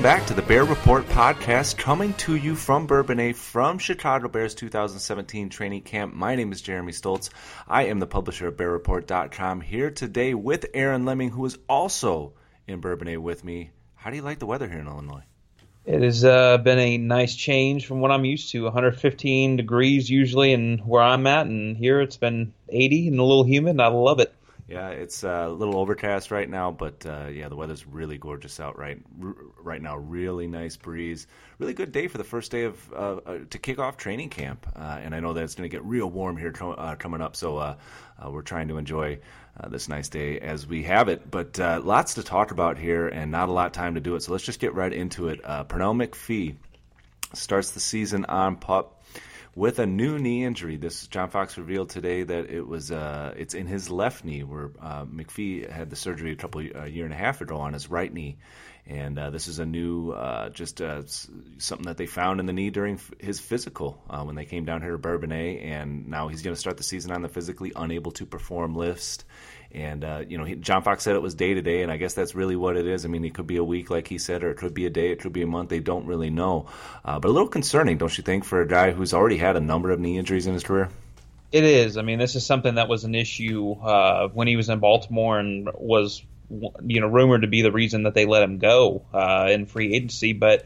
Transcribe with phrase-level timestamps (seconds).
[0.00, 4.54] Welcome back to the Bear Report podcast, coming to you from Bourbonnais from Chicago Bears
[4.54, 6.14] 2017 training camp.
[6.14, 7.30] My name is Jeremy Stoltz.
[7.68, 12.32] I am the publisher of BearReport.com here today with Aaron Leming, who is also
[12.66, 13.70] in Bourbonnais with me.
[13.94, 15.24] How do you like the weather here in Illinois?
[15.90, 18.62] It has uh, been a nice change from what I'm used to.
[18.62, 23.42] 115 degrees usually, and where I'm at, and here it's been 80 and a little
[23.42, 24.32] humid, and I love it.
[24.68, 28.60] Yeah, it's uh, a little overcast right now, but uh, yeah, the weather's really gorgeous
[28.60, 29.96] out right r- right now.
[29.96, 31.26] Really nice breeze.
[31.58, 34.68] Really good day for the first day of uh, uh to kick off training camp,
[34.76, 37.34] uh, and I know that it's going to get real warm here uh, coming up.
[37.34, 37.76] So
[38.24, 39.18] we're trying to enjoy
[39.58, 41.30] Uh, this nice day as we have it.
[41.30, 44.14] But uh, lots to talk about here, and not a lot of time to do
[44.14, 44.22] it.
[44.22, 45.40] So let's just get right into it.
[45.44, 46.56] Uh, Pernell McPhee
[47.34, 48.99] starts the season on pup
[49.60, 50.78] with a new knee injury.
[50.78, 54.70] This John Fox revealed today that it was uh, it's in his left knee, where
[54.80, 57.90] uh, McPhee had the surgery a couple a year and a half ago on his
[57.90, 58.38] right knee,
[58.86, 61.02] and uh, this is a new uh, just uh,
[61.58, 64.80] something that they found in the knee during his physical uh, when they came down
[64.80, 68.12] here to Bourbonnais, and now he's going to start the season on the physically unable
[68.12, 69.26] to perform list
[69.72, 71.96] and uh, you know, he, John Fox said it was day to day, and I
[71.96, 73.04] guess that's really what it is.
[73.04, 74.90] I mean, it could be a week, like he said, or it could be a
[74.90, 75.68] day, it could be a month.
[75.68, 76.66] They don't really know,
[77.04, 79.60] uh, but a little concerning, don't you think, for a guy who's already had a
[79.60, 80.88] number of knee injuries in his career?
[81.52, 81.96] It is.
[81.96, 85.38] I mean, this is something that was an issue uh, when he was in Baltimore
[85.38, 89.48] and was, you know, rumored to be the reason that they let him go uh,
[89.50, 90.64] in free agency, but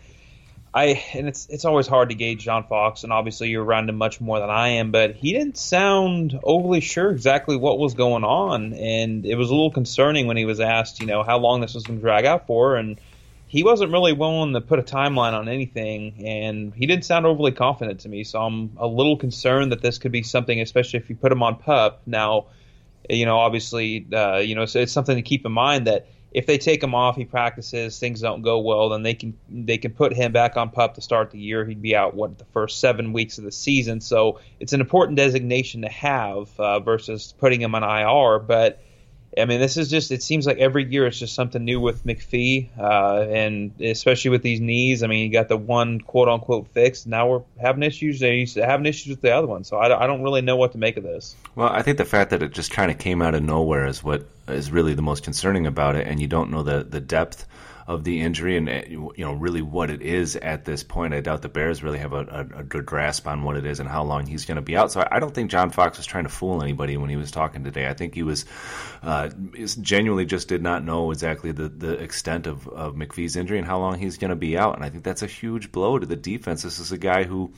[0.74, 3.96] I and it's it's always hard to gauge John Fox, and obviously you're around him
[3.96, 8.24] much more than I am, but he didn't sound overly sure exactly what was going
[8.24, 11.60] on, and it was a little concerning when he was asked, you know, how long
[11.60, 13.00] this was going to drag out for, and
[13.46, 17.52] he wasn't really willing to put a timeline on anything, and he didn't sound overly
[17.52, 21.08] confident to me, so I'm a little concerned that this could be something, especially if
[21.08, 22.02] you put him on pup.
[22.04, 22.46] Now,
[23.08, 26.46] you know, obviously, uh, you know, it's, it's something to keep in mind that if
[26.46, 29.92] they take him off, he practices, things don't go well, then they can they can
[29.92, 31.64] put him back on pup to start the year.
[31.64, 35.16] He'd be out what the first seven weeks of the season, so it's an important
[35.16, 38.40] designation to have uh, versus putting him on IR.
[38.40, 38.82] But
[39.36, 42.04] I mean, this is just, it seems like every year it's just something new with
[42.04, 45.02] McPhee, uh, and especially with these knees.
[45.02, 47.06] I mean, you got the one quote unquote fixed.
[47.06, 48.20] Now we're having issues.
[48.20, 49.64] They having issues with the other one.
[49.64, 51.34] So I, I don't really know what to make of this.
[51.54, 54.04] Well, I think the fact that it just kind of came out of nowhere is
[54.04, 57.46] what is really the most concerning about it, and you don't know the, the depth
[57.86, 61.12] of the injury and you know really what it is at this point.
[61.12, 63.80] I doubt the Bears really have a, a, a good grasp on what it is
[63.80, 64.90] and how long he's going to be out.
[64.90, 67.30] So I, I, don't think John Fox was trying to fool anybody when he was
[67.30, 67.86] talking today.
[67.86, 68.46] I think he was
[69.02, 69.28] uh,
[69.80, 73.78] genuinely just did not know exactly the, the extent of, of McPhee's injury and how
[73.78, 74.76] long he's going to be out.
[74.76, 76.62] And I think that's a huge blow to the defense.
[76.62, 77.52] This is a guy who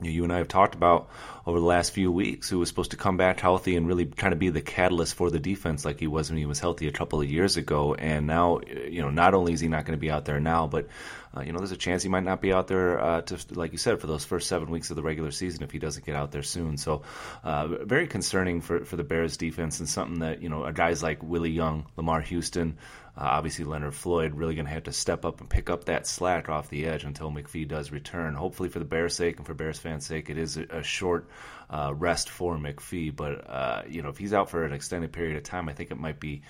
[0.00, 1.08] you and I have talked about
[1.46, 4.32] over the last few weeks, who was supposed to come back healthy and really kind
[4.32, 6.92] of be the catalyst for the defense like he was when he was healthy a
[6.92, 7.94] couple of years ago.
[7.94, 10.66] And now, you know, not only is he not going to be out there now,
[10.66, 10.88] but
[11.36, 13.72] uh, you know, there's a chance he might not be out there uh, to, like
[13.72, 16.14] you said, for those first seven weeks of the regular season if he doesn't get
[16.14, 16.76] out there soon.
[16.76, 17.02] So,
[17.42, 21.22] uh, very concerning for for the Bears defense and something that you know, guys like
[21.22, 22.76] Willie Young, Lamarr Houston.
[23.14, 26.06] Uh, obviously, Leonard Floyd really going to have to step up and pick up that
[26.06, 28.34] slack off the edge until McPhee does return.
[28.34, 31.28] Hopefully, for the Bears' sake and for Bears fans' sake, it is a, short
[31.68, 33.14] uh, rest for McPhee.
[33.14, 35.90] But uh, you know, if he's out for an extended period of time, I think
[35.90, 36.40] it might be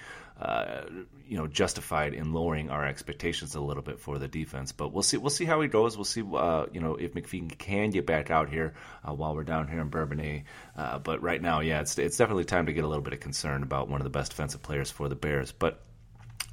[0.40, 0.82] uh,
[1.26, 4.70] you know justified in lowering our expectations a little bit for the defense.
[4.70, 5.16] But we'll see.
[5.16, 5.96] We'll see how he goes.
[5.96, 6.22] We'll see.
[6.22, 8.74] Uh, you know if McPhee can get back out here
[9.06, 10.44] uh, while we're down here in Bourbonnais.
[10.76, 13.64] But right now, yeah, it's it's definitely time to get a little bit of concern
[13.64, 15.50] about one of the best defensive players for the Bears.
[15.50, 15.80] But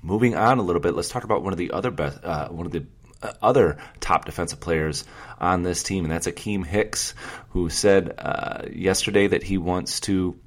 [0.01, 2.65] Moving on a little bit, let's talk about one of the other best, uh, one
[2.65, 2.85] of the
[3.21, 5.03] uh, other top defensive players
[5.39, 7.15] on this team, and that's Akiem Hicks,
[7.49, 10.39] who said uh, yesterday that he wants to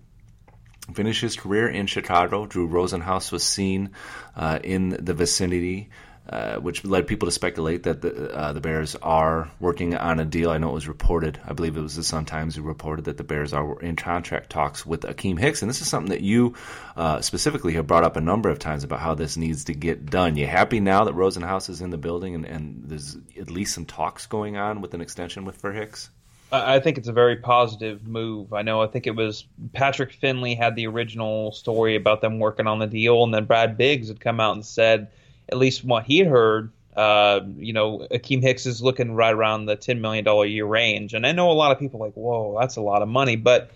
[0.94, 2.46] finish his career in Chicago.
[2.46, 3.90] Drew Rosenhaus was seen
[4.34, 5.90] uh, in the vicinity
[6.28, 10.24] uh, which led people to speculate that the, uh, the Bears are working on a
[10.24, 10.50] deal.
[10.50, 13.16] I know it was reported, I believe it was the Sun Times who reported that
[13.16, 15.62] the Bears are in contract talks with Akiem Hicks.
[15.62, 16.54] And this is something that you
[16.96, 20.06] uh, specifically have brought up a number of times about how this needs to get
[20.06, 20.36] done.
[20.36, 23.84] You happy now that Rosenhaus is in the building and, and there's at least some
[23.84, 26.08] talks going on with an extension with for Hicks?
[26.52, 28.52] I think it's a very positive move.
[28.52, 28.82] I know.
[28.82, 32.86] I think it was Patrick Finley had the original story about them working on the
[32.86, 35.08] deal, and then Brad Biggs had come out and said
[35.52, 39.66] at least what he had heard, uh, you know, Akiem Hicks is looking right around
[39.66, 41.14] the $10 million a year range.
[41.14, 43.36] And I know a lot of people like, whoa, that's a lot of money.
[43.36, 43.70] But,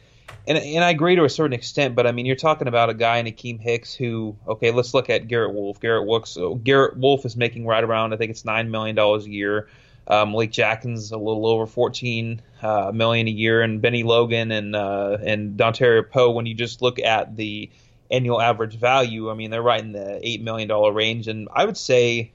[0.48, 2.94] and, and I agree to a certain extent, but I mean, you're talking about a
[2.94, 5.80] guy in Akiem Hicks who, okay, let's look at Garrett Wolf.
[5.80, 9.18] Garrett Wolf, so Garrett Wolfe is making right around, I think it's $9 million a
[9.20, 9.68] year.
[10.08, 14.76] Um, Malik Jackson's a little over 14 uh, million a year, and Bennie Logan and
[14.76, 16.30] uh, and Dontari Poe.
[16.30, 17.68] When you just look at the
[18.10, 21.28] annual average value, I mean, they're right in the $8 million range.
[21.28, 22.32] And I would say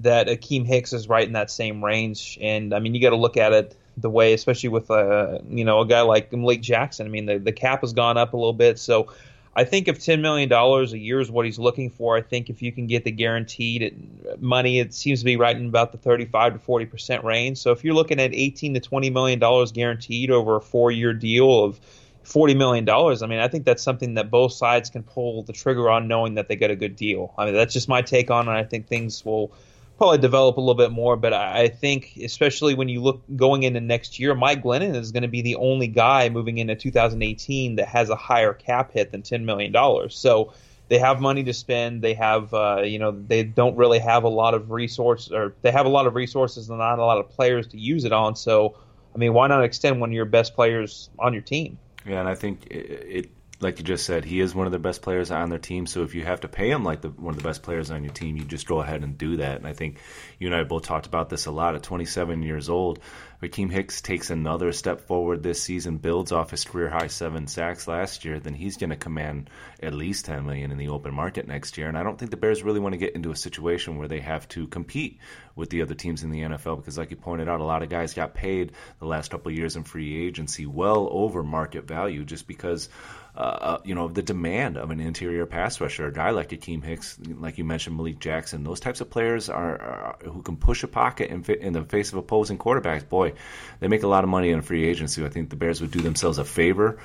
[0.00, 2.38] that Akiem Hicks is right in that same range.
[2.40, 5.64] And I mean, you got to look at it the way, especially with, uh, you
[5.64, 7.06] know, a guy like Malik Jackson.
[7.06, 8.78] I mean, the, the cap has gone up a little bit.
[8.78, 9.12] So
[9.56, 12.60] I think if $10 million a year is what he's looking for, I think if
[12.60, 16.54] you can get the guaranteed money, it seems to be right in about the 35
[16.54, 17.58] to 40% range.
[17.58, 19.38] So if you're looking at 18 to $20 million
[19.72, 21.80] guaranteed over a four year deal of,
[22.24, 23.22] forty million dollars.
[23.22, 26.34] I mean, I think that's something that both sides can pull the trigger on, knowing
[26.34, 27.32] that they get a good deal.
[27.38, 28.52] I mean, that's just my take on it.
[28.52, 29.52] I think things will
[29.96, 33.80] probably develop a little bit more, but I think especially when you look going into
[33.80, 37.86] next year, Mike Glennon is going to be the only guy moving into 2018 that
[37.86, 40.16] has a higher cap hit than ten million dollars.
[40.16, 40.52] So
[40.88, 42.02] they have money to spend.
[42.02, 45.70] They have, uh, you know, they don't really have a lot of resources, or they
[45.70, 48.36] have a lot of resources and not a lot of players to use it on.
[48.36, 48.76] So,
[49.14, 51.78] I mean, why not extend one of your best players on your team?
[52.06, 53.30] Yeah, and I think it, it,
[53.64, 55.86] like you just said, he is one of the best players on their team.
[55.86, 58.04] So if you have to pay him like the, one of the best players on
[58.04, 59.56] your team, you just go ahead and do that.
[59.56, 59.98] And I think
[60.38, 61.74] you and I both talked about this a lot.
[61.74, 63.00] At 27 years old,
[63.42, 67.88] Akiem Hicks takes another step forward this season, builds off his career high seven sacks
[67.88, 69.50] last year, then he's going to command
[69.82, 71.88] at least 10 million in the open market next year.
[71.88, 74.20] And I don't think the Bears really want to get into a situation where they
[74.20, 75.18] have to compete
[75.56, 77.88] with the other teams in the NFL because, like you pointed out, a lot of
[77.88, 82.46] guys got paid the last couple years in free agency well over market value just
[82.46, 82.88] because
[83.36, 86.84] uh, uh, you know, the demand of an interior pass rusher, a guy like Akiem
[86.84, 90.84] Hicks, like you mentioned, Malik Jackson, those types of players are, are who can push
[90.84, 93.08] a pocket in, in, the face of opposing quarterbacks.
[93.08, 93.32] Boy,
[93.80, 95.24] they make a lot of money in free agency.
[95.24, 96.98] I think the Bears would do themselves a favor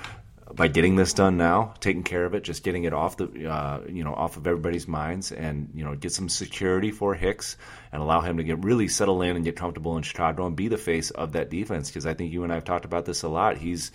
[0.54, 3.82] by getting this done now, taking care of it, just getting it off the uh,
[3.88, 7.58] you know off of everybody's minds, and you know get some security for Hicks
[7.92, 10.68] and allow him to get really settle in and get comfortable in Chicago and be
[10.68, 11.90] the face of that defense.
[11.90, 13.58] Because I think you and I have talked about this a lot.
[13.58, 13.92] He's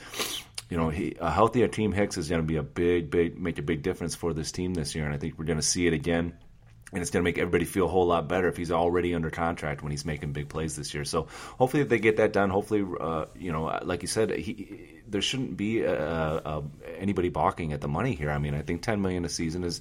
[0.68, 3.58] you know, he, a healthier team Hicks is going to be a big, big, make
[3.58, 5.86] a big difference for this team this year, and I think we're going to see
[5.86, 6.36] it again.
[6.92, 9.28] And it's going to make everybody feel a whole lot better if he's already under
[9.28, 11.04] contract when he's making big plays this year.
[11.04, 11.26] So
[11.58, 15.56] hopefully, they get that done, hopefully, uh, you know, like you said, he, there shouldn't
[15.56, 16.62] be uh, uh,
[16.98, 18.30] anybody balking at the money here.
[18.30, 19.80] I mean, I think 10 million a season is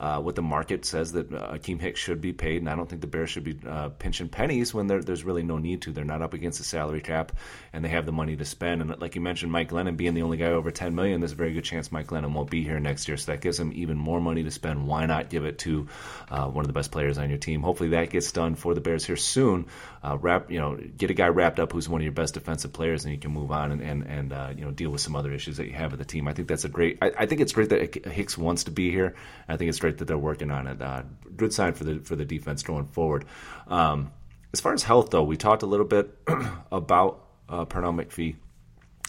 [0.00, 2.88] uh, what the market says that uh, Akiem Hicks should be paid, and I don't
[2.88, 5.92] think the Bears should be uh, pinching pennies when there's really no need to.
[5.92, 7.32] They're not up against the salary cap,
[7.74, 8.80] and they have the money to spend.
[8.80, 11.36] And like you mentioned, Mike Glennon being the only guy over 10 million, there's a
[11.36, 13.98] very good chance Mike Glennon won't be here next year, so that gives him even
[13.98, 14.86] more money to spend.
[14.86, 15.88] Why not give it to
[16.30, 17.60] uh, one of the best players on your team?
[17.60, 19.66] Hopefully that gets done for the Bears here soon.
[20.02, 23.04] Wrap, you know, get a guy wrapped up who's one of your best defensive players,
[23.04, 25.56] and you can move on and and, and you know deal with some other issues
[25.56, 26.28] that you have with the team.
[26.28, 26.98] I think that's a great.
[27.00, 29.14] I, I think it's great that Hicks wants to be here.
[29.48, 30.82] I think it's great that they're working on it.
[30.82, 33.24] Uh, good sign for the for the defense going forward.
[33.68, 34.12] Um,
[34.52, 36.14] as far as health, though, we talked a little bit
[36.70, 38.36] about uh, Pernell McPhee.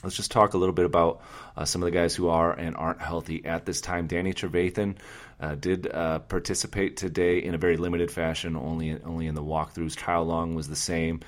[0.03, 1.21] Let's just talk a little bit about
[1.57, 4.07] uh, some of the guys who are and aren't healthy at this time.
[4.07, 4.95] Danny Trevathan
[5.41, 9.97] uh, did uh, participate today in a very limited fashion, only only in the walkthroughs.
[9.97, 11.19] Kyle Long was the same,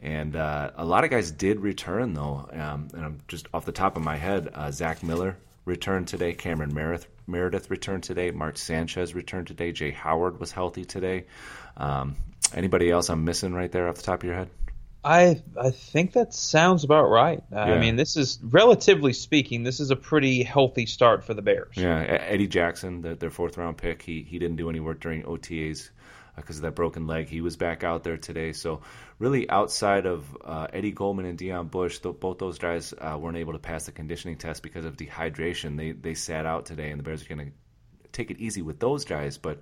[0.00, 2.48] and uh, a lot of guys did return though.
[2.52, 6.32] Um, and I'm just off the top of my head, uh, Zach Miller returned today.
[6.32, 8.30] Cameron Meredith, Meredith returned today.
[8.30, 9.72] Mark Sanchez returned today.
[9.72, 11.24] Jaye Howard was healthy today.
[11.76, 12.16] Um,
[12.54, 14.50] anybody else I'm missing right there off the top of your head?
[15.04, 17.38] I I think that sounds about right.
[17.52, 17.74] Uh, yeah.
[17.74, 21.76] I mean, this is relatively speaking, this is a pretty healthy start for the Bears.
[21.76, 25.22] Yeah, Eddie Jackson, the, their fourth round pick, he he didn't do any work during
[25.22, 25.90] OTAs
[26.40, 27.28] because of that broken leg.
[27.28, 28.52] He was back out there today.
[28.52, 28.82] So
[29.18, 33.36] really, outside of uh, Eddie Goldman and Deon Bush, th- both those guys uh, weren't
[33.36, 35.76] able to pass the conditioning test because of dehydration.
[35.76, 37.52] They they sat out today, and the Bears are going to
[38.12, 39.38] take it easy with those guys.
[39.38, 39.60] But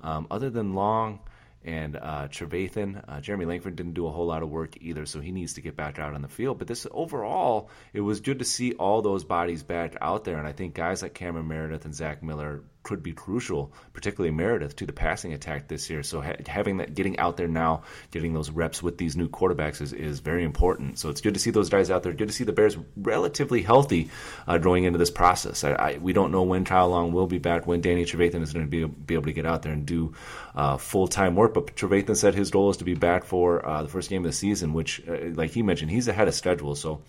[0.00, 1.20] um, other than Long
[1.64, 3.04] and uh, Trevathan.
[3.06, 5.60] Uh, Jeremy Langford didn't do a whole lot of work either, so he needs to
[5.60, 6.58] get back out on the field.
[6.58, 10.46] But this overall, it was good to see all those bodies back out there, and
[10.46, 14.86] I think guys like Cameron Meredith and Zach Miller could be crucial, particularly Meredith, to
[14.86, 16.02] the passing attack this year.
[16.02, 19.80] So ha- having that, getting out there now, getting those reps with these new quarterbacks
[19.80, 20.98] is, is very important.
[20.98, 22.12] So it's good to see those guys out there.
[22.12, 24.10] Good to see the Bears relatively healthy
[24.46, 25.64] uh, going into this process.
[25.64, 28.52] I, I, we don't know when Kyle Long will be back, when Danny Trevathan is
[28.52, 30.14] going to be, be able to get out there and do
[30.54, 31.54] uh, full time work.
[31.54, 34.30] But Trevathan said his goal is to be back for uh, the first game of
[34.30, 36.74] the season, which, uh, like he mentioned, he's ahead of schedule.
[36.74, 37.00] So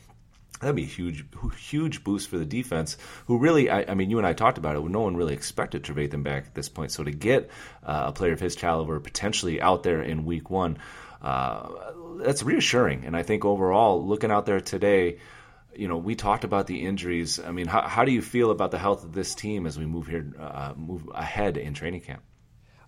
[0.60, 1.26] That'd be a huge,
[1.58, 2.98] huge boost for the defense.
[3.28, 4.84] Who really, I, I, mean, you and I talked about it.
[4.84, 6.92] No one really expected Trevathan back at this point.
[6.92, 7.50] So to get
[7.84, 10.78] uh, a player of his caliber potentially out there in Week One,
[11.22, 11.70] uh,
[12.18, 13.06] that's reassuring.
[13.06, 15.20] And I think overall, looking out there today,
[15.76, 17.40] you know, we talked about the injuries.
[17.40, 19.86] I mean, how, how do you feel about the health of this team as we
[19.86, 22.22] move here, uh, move ahead in training camp?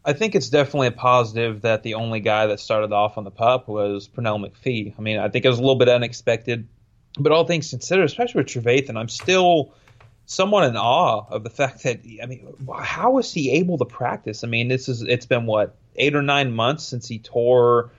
[0.08, 3.32] I think it's definitely a positive that the only guy that started off on the
[3.32, 4.94] pup was Pernell McPhee.
[4.98, 6.68] I mean, I think it was a little bit unexpected
[7.18, 9.74] but all things considered, especially with Trevathan, I'm still
[10.26, 12.48] somewhat in awe of the fact that I mean,
[12.80, 14.44] how is he able to practice?
[14.44, 17.92] I mean, this is it's been what eight or nine months since he tore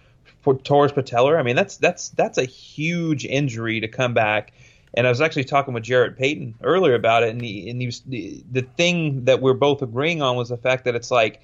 [0.44, 1.38] his patellar.
[1.38, 4.52] I mean, that's that's that's a huge injury to come back.
[4.94, 7.86] And I was actually talking with Jarrett Payton earlier about it, and he, and he
[7.86, 11.42] was the, the thing that we're both agreeing on was the fact that it's like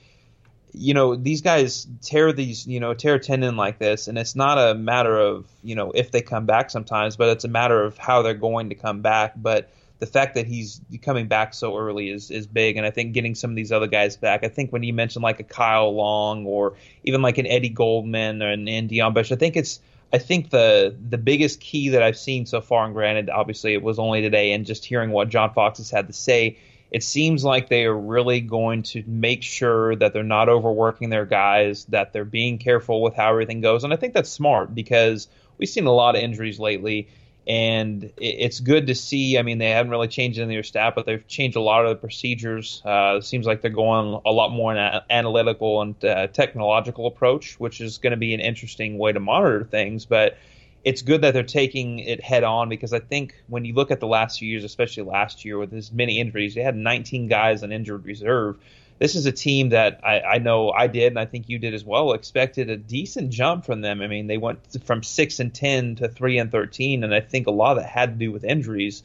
[0.75, 4.59] you know these guys tear these you know tear tendon like this and it's not
[4.59, 7.99] a matter of you know if they come back sometimes but it's a matter of
[7.99, 9.35] how they're going to come back.
[9.37, 13.12] But the fact that he's coming back so early is is big and i think
[13.12, 15.95] getting some of these other guys back i think when you mentioned like a kyle
[15.95, 16.75] long or
[17.05, 19.79] even like an eddie goldman or an, and Deon bush i think it's
[20.12, 23.83] I think the the biggest key that I've seen so far, and granted, obviously it
[23.83, 26.59] was only today, and just hearing what John Fox has had to say,
[26.92, 31.25] it seems like they are really going to make sure that they're not overworking their
[31.25, 33.82] guys, that they're being careful with how everything goes.
[33.82, 37.08] And I think that's smart because we've seen a lot of injuries lately.
[37.46, 39.38] And it's good to see.
[39.38, 41.84] I mean, they haven't really changed any of their staff, but they've changed a lot
[41.84, 42.82] of the procedures.
[42.84, 47.06] Uh, it seems like they're going a lot more in an analytical and uh, technological
[47.06, 50.04] approach, which is going to be an interesting way to monitor things.
[50.04, 50.37] But
[50.84, 54.00] it's good that they're taking it head on because I think when you look at
[54.00, 57.62] the last few years, especially last year with as many injuries, they had 19 guys
[57.62, 58.58] on injured reserve.
[58.98, 61.74] This is a team that I, I, know I did, and I think you did
[61.74, 62.12] as well.
[62.12, 64.00] Expected a decent jump from them.
[64.00, 67.46] I mean, they went from six and ten to three and thirteen, and I think
[67.46, 69.02] a lot of that had to do with injuries.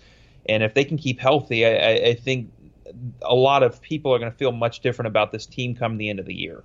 [0.48, 2.51] And if they can keep healthy, I, I think
[3.22, 6.10] a lot of people are going to feel much different about this team come the
[6.10, 6.63] end of the year.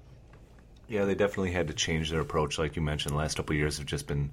[0.89, 3.15] Yeah, they definitely had to change their approach, like you mentioned.
[3.15, 4.31] The last couple years have just been,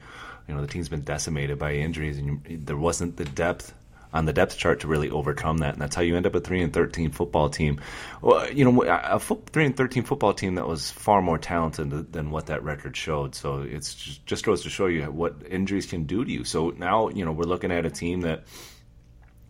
[0.48, 3.74] you know, the team's been decimated by injuries, and you, there wasn't the depth
[4.12, 6.40] on the depth chart to really overcome that, and that's how you end up a
[6.40, 7.80] three and thirteen football team.
[8.22, 12.32] Well, you know, a three and thirteen football team that was far more talented than
[12.32, 13.36] what that record showed.
[13.36, 16.44] So it's just, just goes to show you what injuries can do to you.
[16.44, 18.46] So now, you know, we're looking at a team that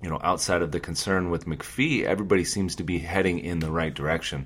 [0.01, 3.69] you know, outside of the concern with McPhee, everybody seems to be heading in the
[3.69, 4.45] right direction.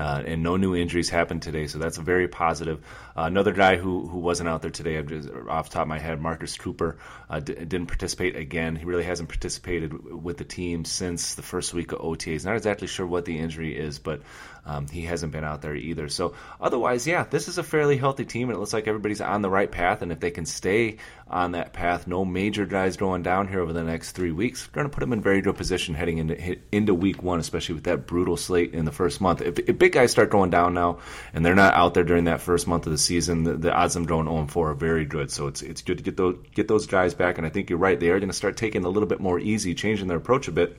[0.00, 2.82] Uh, and no new injuries happened today, so that's very positive.
[3.14, 5.98] Uh, another guy who, who wasn't out there today, just, off the top of my
[5.98, 6.96] head, Marcus Cooper,
[7.28, 8.76] uh, d- didn't participate again.
[8.76, 12.46] He really hasn't participated with the team since the first week of OTAs.
[12.46, 14.22] Not exactly sure what the injury is, but
[14.64, 16.08] um, he hasn't been out there either.
[16.08, 19.42] So otherwise, yeah, this is a fairly healthy team, and it looks like everybody's on
[19.42, 20.02] the right path.
[20.02, 20.98] And if they can stay
[21.28, 24.86] on that path, no major guys going down here over the next three weeks, going
[24.86, 28.06] to put them in very good position heading into into week one, especially with that
[28.06, 29.40] brutal slate in the first month.
[29.40, 30.98] If, if big guys start going down now,
[31.32, 33.96] and they're not out there during that first month of the season, the, the odds
[33.96, 35.30] of them going 0 4 are very good.
[35.30, 37.38] So it's it's good to get those get those guys back.
[37.38, 39.38] And I think you're right; they are going to start taking a little bit more
[39.38, 40.76] easy, changing their approach a bit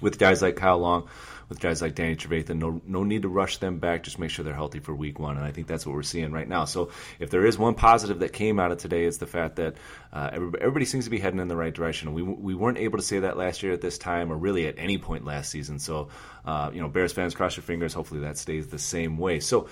[0.00, 1.08] with guys like Kyle Long
[1.48, 2.56] with guys like Danny Trevathan.
[2.56, 4.02] No, no need to rush them back.
[4.02, 5.36] Just make sure they're healthy for week one.
[5.36, 6.64] And I think that's what we're seeing right now.
[6.64, 9.76] So if there is one positive that came out of today, it's the fact that
[10.12, 12.14] uh, everybody, everybody, seems to be heading in the right direction.
[12.14, 14.74] We, we weren't able to say that last year at this time or really at
[14.78, 15.78] any point last season.
[15.78, 16.08] So,
[16.44, 17.94] uh, you know, Bears fans, cross your fingers.
[17.94, 19.40] Hopefully that stays the same way.
[19.40, 19.68] So,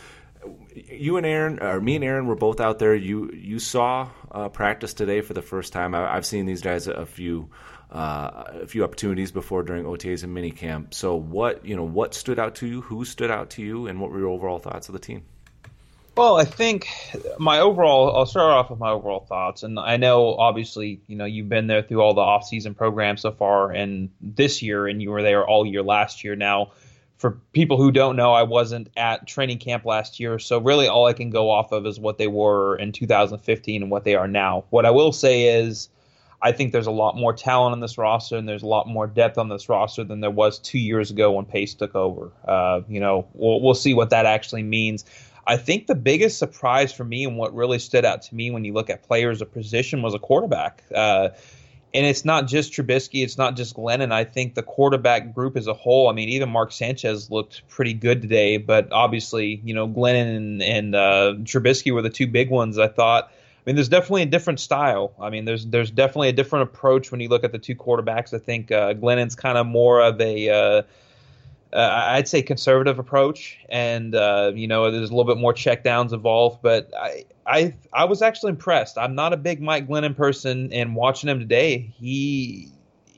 [0.75, 2.95] you and Aaron, or me and Aaron, were both out there.
[2.95, 5.95] You you saw uh, practice today for the first time.
[5.95, 7.51] I, have seen these guys a few
[7.91, 10.93] uh, a few opportunities before during OTAs and minicamp.
[10.93, 12.81] So what you know, what stood out to you?
[12.83, 13.87] Who stood out to you?
[13.87, 15.23] And what were your overall thoughts of the team?
[16.17, 16.89] Well, I think
[17.39, 19.65] my overall, I'll start off with my overall thoughts.
[19.65, 23.33] And I know, obviously, you know, you've been there through all the off-season programs so
[23.33, 26.37] far and this year, and you were there all year last year.
[26.37, 26.71] Now,
[27.17, 30.39] for people who don't know, I wasn't at training camp last year.
[30.39, 33.91] So really all I can go off of is what they were in 2015 and
[33.91, 34.65] what they are now.
[34.71, 35.89] What I will say is
[36.43, 39.07] I think there's a lot more talent on this roster and there's a lot more
[39.07, 42.33] depth on this roster than there was two years ago when Pace took over.
[42.47, 45.05] Uh, you know, we'll, we'll see what that actually means.
[45.47, 48.65] I think the biggest surprise for me and what really stood out to me when
[48.65, 50.83] you look at players of position was a quarterback.
[50.95, 51.31] Uh,
[51.95, 54.13] and it's not just Trubisky, it's not just Glennon.
[54.13, 56.09] I think the quarterback group as a whole.
[56.09, 60.63] I mean, even Mark Sanchez looked pretty good today, but obviously, you know, Glennon and,
[60.63, 62.79] and uh, Trubisky were the two big ones.
[62.79, 63.31] I thought
[63.65, 65.15] I mean, there's definitely a different style.
[65.19, 68.35] I mean, there's there's definitely a different approach when you look at the two quarterbacks.
[68.35, 70.83] I think uh, Glennon's kind of more of a uh,
[71.75, 76.13] uh, I'd say conservative approach, and uh, you know, there's a little bit more checkdowns
[76.13, 76.61] involved.
[76.63, 78.97] But I I I was actually impressed.
[78.97, 82.69] I'm not a big Mike Glennon person, and watching him today, he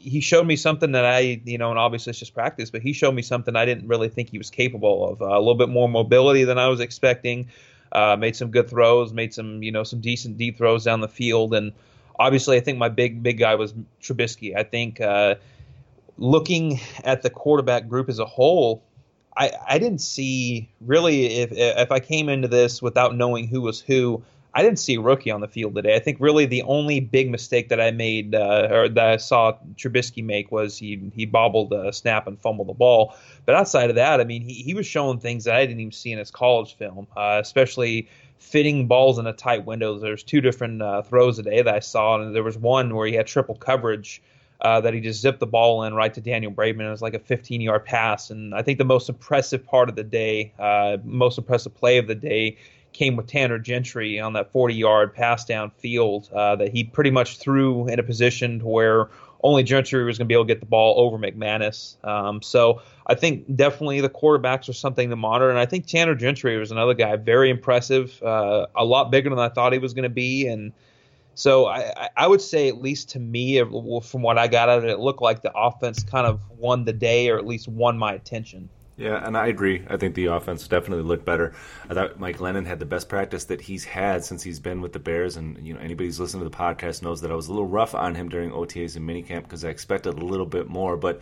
[0.07, 2.93] he showed me something that I, you know, and obviously it's just practice, but he
[2.93, 5.21] showed me something I didn't really think he was capable of.
[5.21, 7.49] Uh, a little bit more mobility than I was expecting.
[7.93, 11.09] Uh, made some good throws, made some you know some decent deep throws down the
[11.09, 11.73] field, and
[12.19, 14.57] obviously I think my big big guy was Trubisky.
[14.57, 15.35] I think uh,
[16.19, 18.83] looking at the quarterback group as a whole,
[19.37, 23.81] I, I didn't see really if if I came into this without knowing who was
[23.81, 24.23] who.
[24.55, 25.97] I didn't see rookie on the field today.
[25.97, 29.59] I think really the only big mistake that I made uh, or that I saw
[29.75, 33.15] Trubisky make was he he bobbled a snap and fumbled the ball.
[33.45, 35.93] But outside of that, I mean, he, he was showing things that I didn't even
[35.93, 39.99] see in his college film, uh, especially fitting balls in a tight window.
[39.99, 43.13] There's two different uh, throws today that I saw, and there was one where he
[43.13, 44.23] had triple coverage.
[44.61, 46.87] Uh, that he just zipped the ball in right to Daniel Braverman.
[46.87, 48.31] It was like a 15 yard pass.
[48.31, 52.07] And I think the most impressive part of the day, uh, most impressive play of
[52.07, 52.57] the day,
[52.97, 57.11] came with Tanner Gentry on that 40 yard pass down field uh, that he pretty
[57.11, 59.11] much threw in a position to where
[59.43, 62.03] only Gentry was going to be able to get the ball over McManus.
[62.05, 65.51] Um, so I think definitely the quarterbacks are something to monitor.
[65.51, 69.39] And I think Tanner Gentry was another guy, very impressive, uh, a lot bigger than
[69.39, 70.49] I thought he was going to be.
[70.49, 70.73] And
[71.37, 74.85] so I, I, would say, at least to me, from what I got out of
[74.85, 77.99] it, it looked like the offense kind of won the day or at least won
[77.99, 78.71] my attention.
[78.99, 79.85] Yeah, and I agree.
[79.91, 81.53] I think the offense definitely looked better.
[81.89, 84.95] I thought Mike Glennon had the best practice that he's had since he's been with
[84.95, 85.37] the Bears.
[85.37, 87.69] And you know, anybody who's listened to the podcast knows that I was a little
[87.69, 90.97] rough on him during OTAs and minicamp because I expected a little bit more.
[90.97, 91.21] But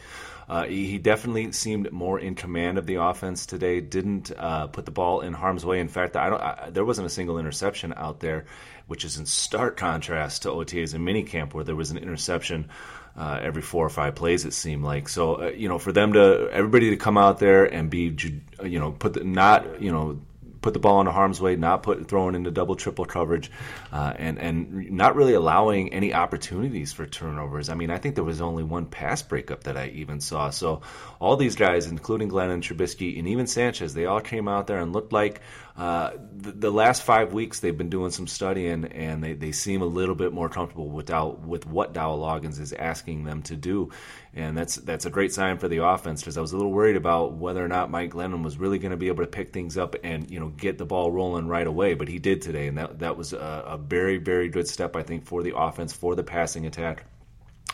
[0.48, 3.80] uh, he definitely seemed more in command of the offense today.
[3.80, 5.80] Didn't uh, put the ball in harm's way.
[5.80, 6.40] In fact, I don't.
[6.40, 8.44] I, there wasn't a single interception out there,
[8.86, 12.68] which is in stark contrast to OTAs and minicamp where there was an interception
[13.16, 14.44] uh, every four or five plays.
[14.44, 15.42] It seemed like so.
[15.42, 18.16] Uh, you know, for them to everybody to come out there and be,
[18.62, 20.20] you know, put the, not you know
[20.64, 23.50] put the ball into harm's way, not put throwing into double triple coverage,
[23.92, 27.68] uh, and and not really allowing any opportunities for turnovers.
[27.68, 30.48] I mean, I think there was only one pass breakup that I even saw.
[30.48, 30.80] So
[31.20, 34.78] all these guys, including Glenn and Trubisky and even Sanchez, they all came out there
[34.78, 35.42] and looked like
[35.76, 39.82] uh, the, the, last five weeks they've been doing some studying and they, they seem
[39.82, 43.56] a little bit more comfortable with Dow, with what Dowell Loggains is asking them to
[43.56, 43.90] do
[44.36, 46.96] and that's that's a great sign for the offense because I was a little worried
[46.96, 49.78] about whether or not Mike Glennon was really going to be able to pick things
[49.78, 52.78] up and you know get the ball rolling right away, but he did today, and
[52.78, 56.16] that that was a, a very very good step I think for the offense for
[56.16, 57.04] the passing attack.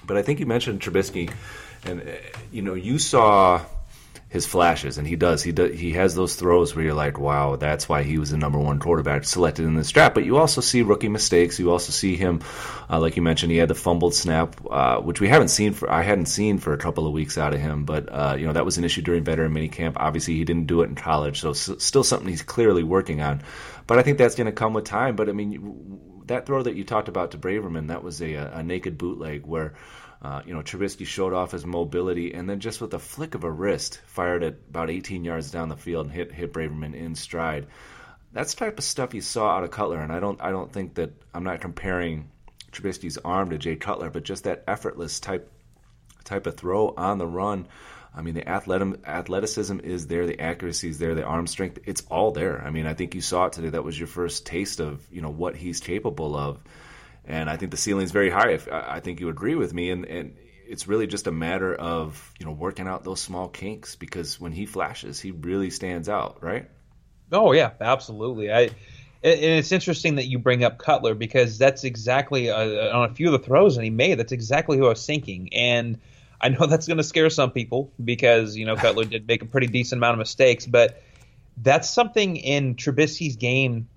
[0.04, 1.32] But I think you mentioned Trubisky,
[1.84, 2.12] and uh,
[2.52, 3.64] you know you saw
[4.30, 5.42] his flashes, and he does.
[5.42, 5.76] He does.
[5.76, 8.78] He has those throws where you're like, "Wow, that's why he was the number one
[8.78, 11.58] quarterback selected in this draft." But you also see rookie mistakes.
[11.58, 12.40] You also see him,
[12.88, 15.90] uh, like you mentioned, he had the fumbled snap, uh, which we haven't seen for.
[15.90, 18.52] I hadn't seen for a couple of weeks out of him, but uh, you know
[18.52, 19.94] that was an issue during veteran minicamp.
[19.96, 23.42] Obviously, he didn't do it in college, so s- still something he's clearly working on.
[23.88, 25.16] But I think that's going to come with time.
[25.16, 28.62] But I mean, that throw that you talked about to Braverman, that was a, a
[28.62, 29.74] naked bootleg where
[30.22, 33.44] uh, you know, Trubisky showed off his mobility, and then just with a flick of
[33.44, 37.14] a wrist, fired it about 18 yards down the field and hit hit Braverman in
[37.14, 37.66] stride.
[38.32, 40.70] That's the type of stuff you saw out of Cutler, and I don't I don't
[40.70, 42.30] think that I'm not comparing
[42.70, 45.50] Trubisky's arm to Jay Cutler, but just that effortless type
[46.24, 47.66] type of throw on the run.
[48.14, 52.32] I mean, the athleticism is there, the accuracy is there, the arm strength, it's all
[52.32, 52.60] there.
[52.60, 53.68] I mean, I think you saw it today.
[53.68, 56.58] That was your first taste of, you know, what he's capable of.
[57.24, 58.50] And I think the ceiling is very high.
[58.50, 59.90] If, I think you agree with me.
[59.90, 63.96] And, and it's really just a matter of, you know, working out those small kinks
[63.96, 66.68] because when he flashes, he really stands out, right?
[67.32, 68.52] Oh, yeah, absolutely.
[68.52, 68.70] I,
[69.22, 73.26] and it's interesting that you bring up Cutler because that's exactly uh, on a few
[73.26, 74.18] of the throws that he made.
[74.18, 75.98] That's exactly who I was thinking, and
[76.40, 79.46] I know that's going to scare some people because you know Cutler did make a
[79.46, 81.02] pretty decent amount of mistakes, but
[81.58, 83.88] that's something in Trubisky's game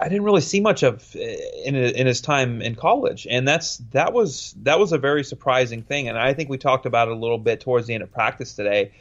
[0.00, 3.78] I didn't really see much of uh, in in his time in college, and that's
[3.92, 6.08] that was that was a very surprising thing.
[6.08, 8.54] And I think we talked about it a little bit towards the end of practice
[8.54, 8.92] today.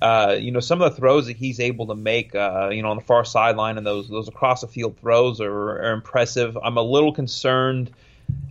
[0.00, 2.88] Uh, you know, some of the throws that he's able to make, uh, you know,
[2.88, 6.56] on the far sideline and those those across the field throws are, are impressive.
[6.62, 7.90] I'm a little concerned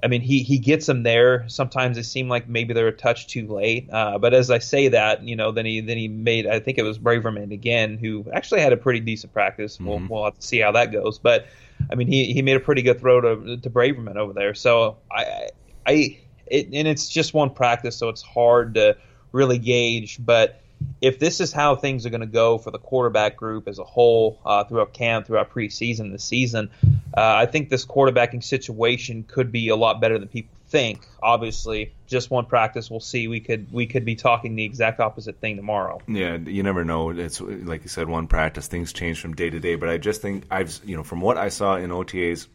[0.04, 1.48] I mean, he he gets them there.
[1.48, 3.90] Sometimes they seem like maybe they're a touch too late.
[3.92, 6.78] Uh, but as I say that, you know, then he then he made I think
[6.78, 9.76] it was Braverman again, who actually had a pretty decent practice.
[9.76, 9.88] Mm-hmm.
[9.88, 11.20] We'll, we'll have to see how that goes.
[11.20, 11.48] But
[11.92, 14.54] I mean, he he made a pretty good throw to to Braverman over there.
[14.54, 15.50] So I
[15.86, 18.98] I it, and it's just one practice, so it's hard to
[19.32, 20.24] really gauge.
[20.24, 20.62] But
[21.02, 23.84] if this is how things are going to go for the quarterback group as a
[23.84, 26.70] whole uh, throughout camp, throughout preseason, the season,
[27.16, 31.08] uh, I think this quarterbacking situation could be a lot better than people think.
[31.22, 33.28] Obviously, just one practice, we'll see.
[33.28, 36.02] We could we could be talking the exact opposite thing tomorrow.
[36.08, 37.12] Yeah, you never know.
[37.12, 39.76] It's like you said, one practice, things change from day to day.
[39.76, 42.48] But I just think I've you know from what I saw in OTAs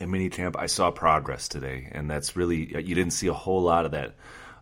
[0.00, 3.62] and mini camp, I saw progress today, and that's really you didn't see a whole
[3.62, 4.14] lot of that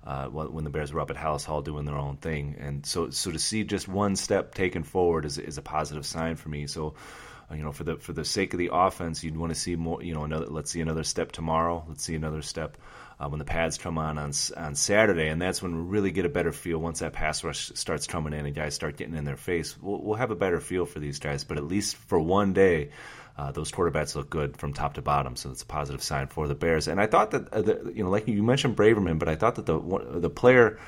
[0.05, 2.57] uh, when the Bears were up at Halas Hall doing their own thing.
[2.59, 6.37] And so, so to see just one step taken forward is, is a positive sign
[6.37, 6.67] for me.
[6.67, 6.95] So,
[7.51, 9.77] uh, you know, for the for the sake of the offense, you'd want to see
[9.77, 10.03] more.
[10.03, 10.47] You know, another.
[10.47, 11.85] Let's see another step tomorrow.
[11.89, 12.79] Let's see another step
[13.19, 16.25] uh, when the pads come on, on on Saturday, and that's when we really get
[16.25, 16.79] a better feel.
[16.79, 20.01] Once that pass rush starts coming in and guys start getting in their face, we'll,
[20.03, 21.45] we'll have a better feel for these guys.
[21.45, 22.91] But at least for one day,
[23.37, 26.47] uh, those quarterbacks look good from top to bottom, so it's a positive sign for
[26.47, 26.89] the Bears.
[26.89, 29.57] And I thought that uh, the, you know, like you mentioned Braverman, but I thought
[29.57, 30.79] that the the player,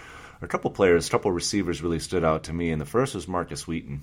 [0.40, 2.70] or a couple players, a couple receivers really stood out to me.
[2.70, 4.02] And the first was Markus Wheaton.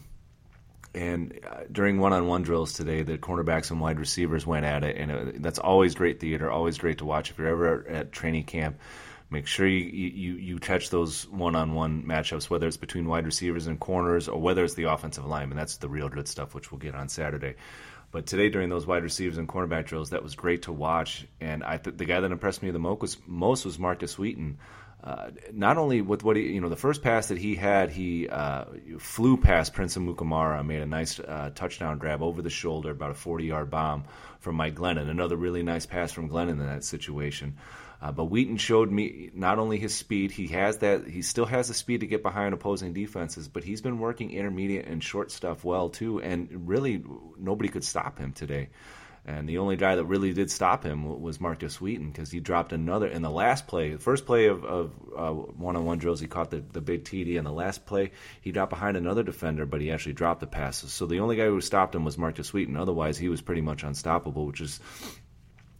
[0.96, 5.12] And uh, during one-on-one drills today, the cornerbacks and wide receivers went at it, and
[5.12, 7.32] it, that's always great theater, always great to watch.
[7.32, 8.78] If you're ever at training camp,
[9.32, 13.80] make sure you, you, you catch those one-on-one matchups, whether it's between wide receivers and
[13.80, 15.58] corners or whether it's the offensive lineman.
[15.58, 17.56] That's the real good stuff, which we'll get on Saturday.
[18.14, 21.26] But today, during those wide receivers and cornerback drills, that was great to watch.
[21.42, 24.60] And I th- the guy that impressed me the most was, most was Markus Wheaton.
[25.04, 28.30] Uh, not only with what he, you know, the first pass that he had, he
[28.30, 28.66] uh,
[29.00, 33.16] flew past Prince Amukamara, made a nice uh, touchdown grab over the shoulder, about a
[33.16, 34.06] 40 yard bomb
[34.44, 35.10] from Mike Glennon.
[35.10, 37.58] Another really nice pass from Glennon in that situation.
[38.02, 41.70] Uh, but Wheaton showed me not only his speed, he has that, he still has
[41.70, 45.64] the speed to get behind opposing defenses, but he's been working intermediate and short stuff
[45.64, 47.02] well too, and really
[47.40, 48.68] nobody could stop him today.
[49.26, 52.74] And the only guy that really did stop him was Markus Wheaton because he dropped
[52.74, 53.94] another in the last play.
[53.94, 57.38] The first play of, of uh, one-on-one drills, he caught the, the big TD.
[57.38, 60.92] And the last play, he dropped behind another defender, but he actually dropped the passes.
[60.92, 62.76] So the only guy who stopped him was Markus Wheaton.
[62.76, 64.82] Otherwise, he was pretty much unstoppable, which is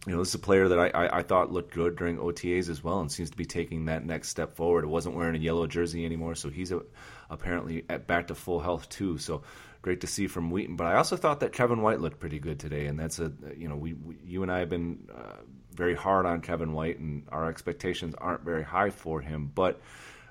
[0.06, 2.68] you know, this is a player that I, I, I, thought looked good during OTAs
[2.68, 4.84] as well, and seems to be taking that next step forward.
[4.84, 6.82] It wasn't wearing a yellow jersey anymore, so he's a,
[7.30, 9.16] apparently at back to full health too.
[9.16, 9.44] So
[9.84, 10.76] great to see from Wheaton.
[10.76, 13.68] But I also thought that Kevin White looked pretty good today, and that's a you
[13.68, 15.36] know we, we you and I have been uh,
[15.74, 19.80] very hard on Kevin White, and our expectations aren't very high for him, but.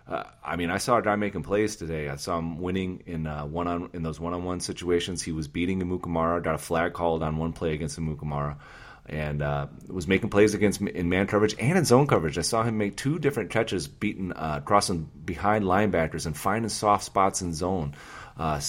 [0.06, 2.10] Uh, I mean, I saw a guy making plays today.
[2.10, 5.22] I saw him winning in uh, one on in those one on one situations.
[5.22, 8.58] He was beating Amukamara, got a flag called on one play against Amukamara
[9.06, 12.38] and uh, was making plays against in man coverage and in zone coverage.
[12.38, 17.06] I saw him make two different catches, beating uh, crossing behind linebackers and finding soft
[17.06, 17.96] spots in zone
[18.38, 18.60] uh,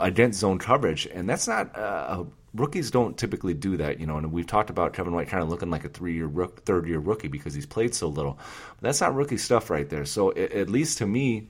[0.00, 1.76] against zone coverage, and that's not.
[1.76, 5.42] Uh, rookies don't typically do that, you know, and we've talked about Kevin White kind
[5.42, 8.38] of looking like a three-year, rook, third-year rookie because he's played so little.
[8.80, 10.06] But that's not rookie stuff right there.
[10.06, 11.48] So, it, at least to me,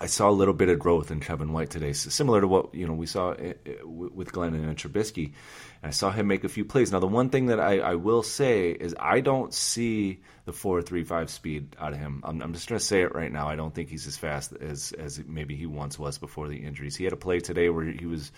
[0.00, 2.74] I saw a little bit of growth in Kevin White today, so similar to what
[2.74, 5.32] you know we saw eh, eh, with Glennon and Trubisky.
[5.82, 6.92] I saw him make a few plays.
[6.92, 10.82] Now, the one thing that I, I will say is I don't see the four
[10.82, 12.20] three five speed out of him.
[12.22, 13.48] I'm, I'm just going to say it right now.
[13.48, 16.96] I don't think he's as fast as as maybe he once was before the injuries.
[16.96, 18.30] He had a play today where he was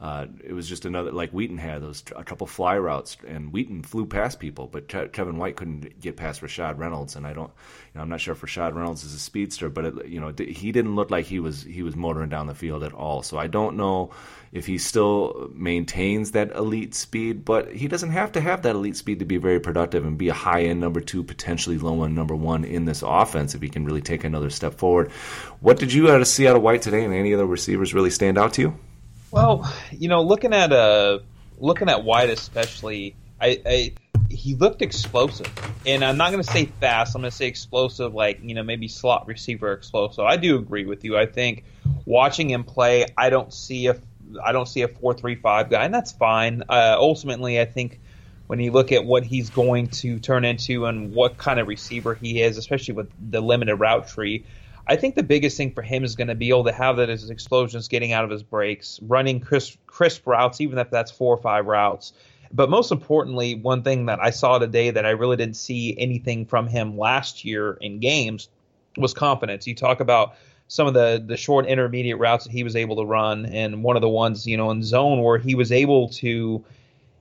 [0.00, 3.82] uh, it was just another like Wheaton had those a couple fly routes, and Wheaton
[3.82, 7.50] flew past people, but Ke- Kevin White couldn't get past Rashad Reynolds, and I don't,
[7.92, 10.32] you know, I'm not sure if Rashad Reynolds is a speedster, but it, you know,
[10.38, 13.22] he didn't look like he was he was motoring down the field at all.
[13.22, 14.10] So I don't know
[14.52, 18.96] if he still maintains that elite speed, but he doesn't have to have that elite
[18.96, 22.14] speed to be very productive and be a high end number two, potentially low end
[22.14, 25.12] number one in this offense if he can really take another step forward.
[25.60, 28.54] What did you see out of White today, and any other receivers really stand out
[28.54, 28.78] to you?
[29.30, 31.20] Well, you know, looking at uh,
[31.58, 33.92] looking at White especially, I, I
[34.28, 35.50] he looked explosive,
[35.86, 37.14] and I'm not going to say fast.
[37.14, 40.24] I'm going to say explosive, like you know maybe slot receiver explosive.
[40.24, 41.16] I do agree with you.
[41.16, 41.64] I think
[42.04, 44.00] watching him play, I don't see a
[44.44, 46.64] I don't see a four three five guy, and that's fine.
[46.68, 48.00] Uh, ultimately, I think
[48.48, 52.14] when you look at what he's going to turn into and what kind of receiver
[52.14, 54.44] he is, especially with the limited route tree,
[54.90, 57.08] I think the biggest thing for him is going to be able to have that
[57.08, 61.32] as explosions getting out of his breaks, running crisp, crisp routes, even if that's four
[61.32, 62.12] or five routes.
[62.52, 66.44] But most importantly, one thing that I saw today that I really didn't see anything
[66.44, 68.48] from him last year in games
[68.96, 69.64] was confidence.
[69.64, 70.34] You talk about
[70.66, 73.94] some of the the short intermediate routes that he was able to run, and one
[73.94, 76.64] of the ones you know in zone where he was able to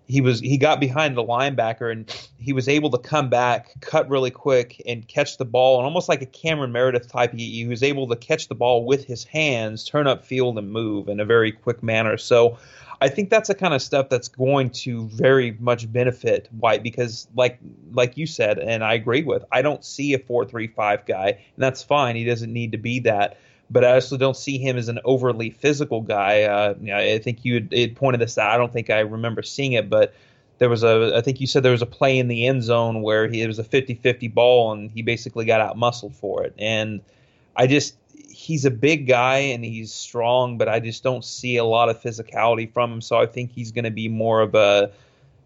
[0.10, 4.10] he was he got behind the linebacker and he was able to come back, cut
[4.10, 7.68] really quick, and catch the ball, and almost like a Cameron Meredith type, he, he
[7.68, 11.20] was able to catch the ball with his hands, turn up field, and move in
[11.20, 12.18] a very quick manner.
[12.18, 12.58] So.
[13.02, 17.30] I think that's the kind of stuff that's going to very much benefit White because,
[17.34, 17.58] like
[17.94, 21.28] like you said, and I agree with, I don't see a four three five guy,
[21.28, 22.18] and that's fine.
[22.18, 23.38] He doesn't need to be that
[23.70, 26.44] but I also don't see him as an overly physical guy.
[26.44, 28.52] Uh, you know, I think you had, had pointed this out.
[28.52, 30.14] I don't think I remember seeing it, but
[30.58, 33.02] there was a I think you said there was a play in the end zone
[33.02, 36.54] where he, it was a 50-50 ball and he basically got out muscled for it.
[36.58, 37.02] And
[37.56, 41.64] I just he's a big guy and he's strong, but I just don't see a
[41.64, 43.02] lot of physicality from him.
[43.02, 44.92] So I think he's going to be more of a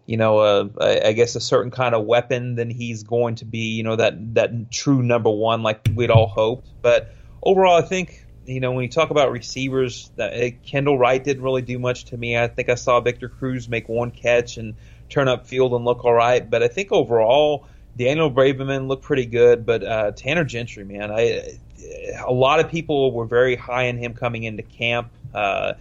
[0.06, 3.82] you know, I guess a certain kind of weapon than he's going to be, you
[3.82, 6.68] know, that that true number one like we'd all hoped.
[6.82, 11.22] But overall, I think you know when you talk about receivers, that uh, Kendall Wright
[11.22, 12.36] didn't really do much to me.
[12.36, 14.74] I think I saw Victor Cruz make one catch and
[15.08, 19.26] turn up field and look all right, but I think overall Daniel Braverman looked pretty
[19.26, 19.64] good.
[19.64, 21.58] But uh, Tanner Gentry, man, I
[22.24, 25.10] a lot of people were very high in him coming into camp.
[25.32, 25.74] Uh,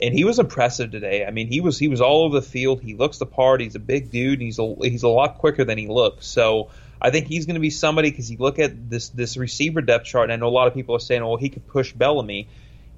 [0.00, 1.24] and he was impressive today.
[1.24, 2.82] I mean, he was he was all over the field.
[2.82, 3.60] He looks the part.
[3.60, 4.34] He's a big dude.
[4.34, 6.26] And he's a he's a lot quicker than he looks.
[6.26, 6.70] So
[7.04, 10.06] I think he's going to be somebody because you look at this this receiver depth
[10.06, 12.48] chart, and I know a lot of people are saying, "Well, he could push Bellamy,"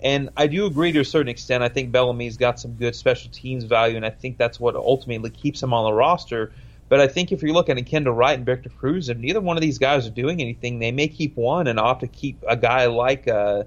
[0.01, 1.65] and I do agree to a certain extent.
[1.65, 5.31] I think Bellamy's got some good special teams value, and I think that's what ultimately
[5.31, 6.53] keeps him on the roster.
[6.89, 9.57] But I think if you're looking at Kendall Wright and Victor Cruz, if neither one
[9.57, 12.57] of these guys are doing anything, they may keep one and opt to keep a
[12.57, 13.27] guy like.
[13.27, 13.65] Uh,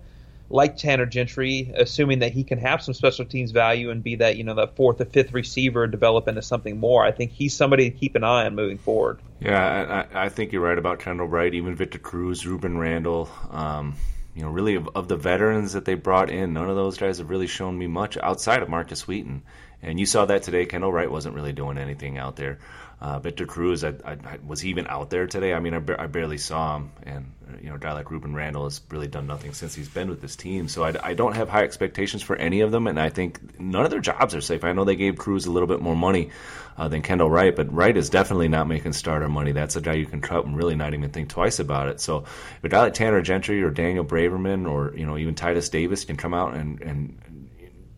[0.50, 4.38] like Tanner Gentry, assuming that he can have some special teams value and be that
[4.38, 7.06] you know that fourth or fifth receiver, and develop into something more.
[7.06, 9.20] I think he's somebody to keep an eye on moving forward.
[9.40, 13.30] Yeah, I, I think you're right about Kendall Wright, even Victor Cruz, Rueben Randle.
[13.52, 13.96] Um,
[14.36, 17.18] you know, really of, of, the veterans that they brought in, none of those guys
[17.18, 19.42] have really shown me much outside of Markus Wheaton.
[19.82, 20.66] And you saw that today.
[20.66, 22.60] Kendall Wright wasn't really doing anything out there.
[23.02, 25.54] Uh, Victor Cruz, I, I, was he even out there today?
[25.54, 27.32] I mean, I, I, barely saw him, and
[27.62, 30.20] you know, a guy like Rueben Randle has really done nothing since he's been with
[30.20, 30.68] this team.
[30.68, 33.92] So I, don't have high expectations for any of them, and I think none of
[33.92, 34.66] their jobs are safe.
[34.66, 36.32] I know they gave Cruz a little bit more money
[36.78, 39.54] uh, than Kendall Wright, but Wright is definitely not making starter money.
[39.54, 42.02] That's a guy you can cut and really not even think twice about it.
[42.02, 45.70] So if a guy like Tanner Gentry or Daniel Braverman or you know even Titus
[45.70, 47.20] Davis can come out and and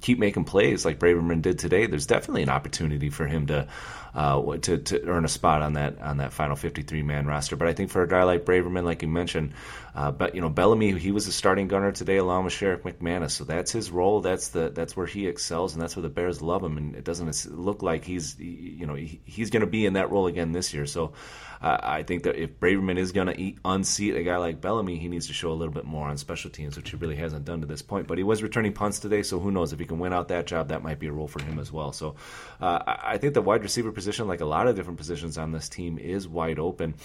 [0.01, 3.67] keep making plays like Braverman did today, there's definitely an opportunity for him to
[4.13, 7.55] uh, to, to earn a spot on that on that final 53 man roster.
[7.55, 9.53] But I think for a guy like Braverman, like you mentioned,
[9.93, 13.31] uh, but you know Bellamy, he was a starting gunner today along with Sherrick McManus,
[13.31, 14.21] so that's his role.
[14.21, 16.77] That's the that's where he excels, and that's where the Bears love him.
[16.77, 20.11] And it doesn't look like he's you know he, he's going to be in that
[20.11, 20.85] role again this year.
[20.85, 21.13] So
[21.61, 25.09] uh, I think that if Braverman is going to unseat a guy like Bellamy, he
[25.09, 27.61] needs to show a little bit more on special teams, which he really hasn't done
[27.61, 28.07] to this point.
[28.07, 30.47] But he was returning punts today, so who knows if he can win out that
[30.47, 31.91] job, that might be a role for him as well.
[31.91, 32.15] So
[32.59, 35.69] uh, I think the wide receiver position, like a lot of different positions on this
[35.69, 36.95] team, is wide open.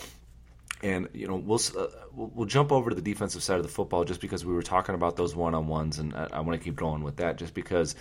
[0.82, 4.04] And you know we'll uh, we'll jump over to the defensive side of the football
[4.04, 6.64] just because we were talking about those one on ones, and I, I want to
[6.64, 7.94] keep going with that just because.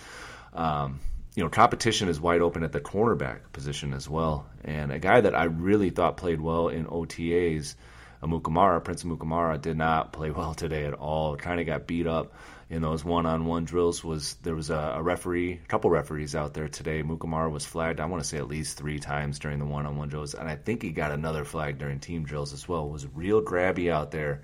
[0.52, 1.00] Um,
[1.34, 4.46] you know, competition is wide open at the cornerback position as well.
[4.64, 7.74] And a guy that I really thought played well in OTAs,
[8.22, 11.36] Amukamara, Prince Amukamara, did not play well today at all.
[11.36, 12.32] Kind of got beat up
[12.68, 14.02] in those one-on-one drills.
[14.02, 17.02] Was there was a, a referee, a couple referees out there today.
[17.02, 18.00] Mukamara was flagged.
[18.00, 20.82] I want to say at least three times during the one-on-one drills, and I think
[20.82, 22.86] he got another flag during team drills as well.
[22.86, 24.42] It was real grabby out there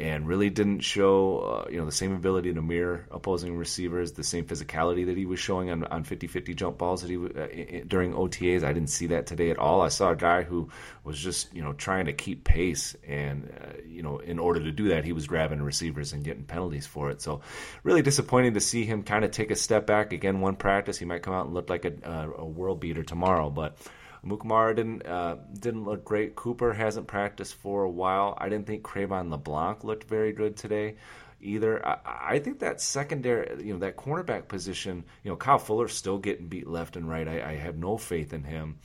[0.00, 4.24] and really didn't show uh, you know the same ability to mirror opposing receivers, the
[4.24, 8.14] same physicality that he was showing on, on 50-50 jump balls that he uh, during
[8.14, 8.64] OTAs.
[8.64, 9.82] I didn't see that today at all.
[9.82, 10.70] I saw a guy who
[11.04, 14.72] was just you know trying to keep pace, and uh, you know in order to
[14.72, 17.20] do that, he was grabbing receivers and getting penalties for it.
[17.20, 17.42] So
[17.82, 20.40] really disappointing to see him kind of take a step back again.
[20.40, 23.76] One practice, he might come out and look like a, a world beater tomorrow, but.
[24.24, 26.36] Amukamara didn't uh, didn't look great.
[26.36, 28.36] Cooper hasn't practiced for a while.
[28.38, 30.96] I didn't think Cre'Von LeBlanc looked very good today
[31.40, 31.84] either.
[31.86, 31.98] I,
[32.34, 36.48] I, think that secondary, you know, that cornerback position, you know, Kyle Fuller's still getting
[36.48, 37.26] beat left and right.
[37.26, 38.78] I, I have no faith in him.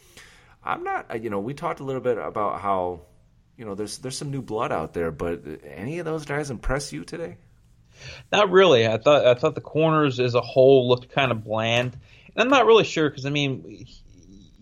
[0.63, 3.01] I'm not, uh, you know, we talked a little bit about how,
[3.57, 6.91] you know, there's there's some new blood out there, but any of those guys impress
[6.91, 7.37] you today?
[8.31, 8.87] Not really.
[8.87, 11.97] I thought I thought the corners as a whole looked kind of bland.
[12.35, 13.85] And I'm not really sure because I mean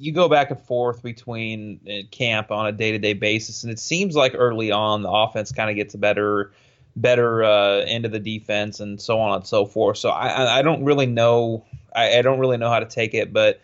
[0.04, 3.72] you go back and forth between uh, camp on a day to day basis, and
[3.72, 6.52] it seems like early on the offense kind of gets a better
[6.96, 9.98] better uh, end of the defense and so on and so forth.
[9.98, 13.34] So I, I don't really know I, I don't really know how to take it,
[13.34, 13.62] but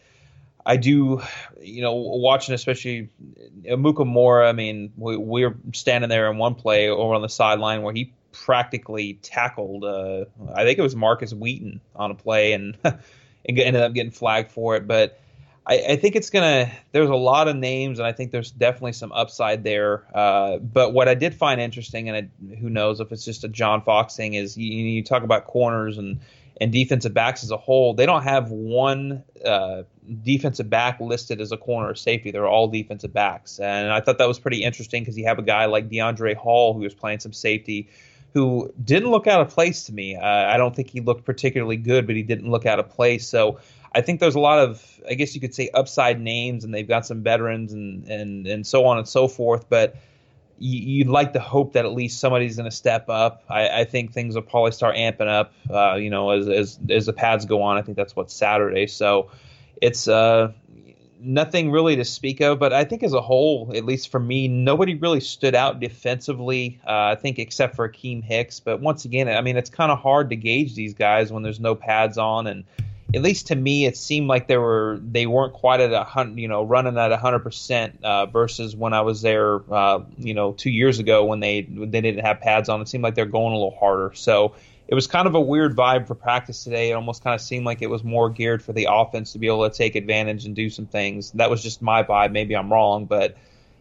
[0.65, 1.21] I do,
[1.61, 3.09] you know, watching especially
[3.63, 4.47] Amukamara.
[4.47, 7.93] I mean, we, we were standing there in one play over on the sideline where
[7.93, 9.83] he practically tackled.
[9.83, 14.11] Uh, I think it was Markus Wheaton on a play and and ended up getting
[14.11, 15.19] flagged for it, but
[15.69, 16.71] I, I, think it's gonna.
[16.91, 20.03] There's a lot of names, and I think there's definitely some upside there.
[20.13, 23.47] Uh, but what I did find interesting, and I, who knows if it's just a
[23.47, 26.21] John Fox thing, is you, you, talk about corners and
[26.59, 27.93] and defensive backs as a whole.
[27.93, 29.83] They don't have one uh,
[30.23, 32.31] defensive back listed as a corner or safety.
[32.31, 35.43] They're all defensive backs, and I thought that was pretty interesting because you have a
[35.43, 37.89] guy like Deiondre' Hall who was playing some safety
[38.33, 40.15] who didn't look out of place to me.
[40.15, 43.27] Uh, I don't think he looked particularly good, but he didn't look out of place.
[43.27, 43.59] So
[43.93, 46.87] I think there's a lot of, I guess you could say, upside names, and they've
[46.87, 49.69] got some veterans and and and so on and so forth.
[49.69, 49.95] But
[50.59, 53.43] you, would like to hope that at least somebody's going to step up.
[53.49, 57.05] I, I, think things will probably start amping up, uh, you know, as, as as
[57.05, 57.77] the pads go on.
[57.77, 58.87] I think that's what Saturday.
[58.87, 59.31] So
[59.81, 60.51] it's uh,
[61.19, 62.59] nothing really to speak of.
[62.59, 66.79] But I think as a whole, at least for me, nobody really stood out defensively.
[66.85, 68.59] Uh, I think except for Akiem Hicks.
[68.59, 71.59] But once again, I mean, it's kind of hard to gauge these guys when there's
[71.59, 72.65] no pads on and
[73.13, 76.39] at least to me, it seemed like they were they weren't quite at a hundred,
[76.39, 80.33] you know, running at a hundred percent uh, versus when I was there, uh, you
[80.33, 82.81] know, two years ago when they they didn't have pads on.
[82.81, 84.11] It seemed like they're going a little harder.
[84.13, 84.55] So
[84.87, 86.91] it was kind of a weird vibe for practice today.
[86.91, 89.47] It almost kind of seemed like it was more geared for the offense to be
[89.47, 91.31] able to take advantage and do some things.
[91.33, 92.31] That was just my vibe.
[92.31, 93.37] Maybe I'm wrong, but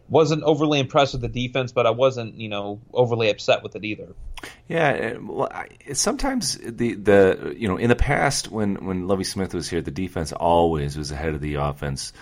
[0.09, 3.85] wasn't overly impressed with the defense, but I wasn't, you know, overly upset with it
[3.85, 4.07] either.
[4.67, 9.53] Yeah, well, I, sometimes the the you know in the past when when Lovie Smith
[9.53, 12.13] was here, the defense always was ahead of the offense.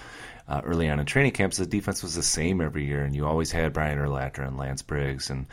[0.49, 3.25] Uh, early on in training camps, the defense was the same every year, and you
[3.27, 5.45] always had Brian Urlacher and Lance Briggs, and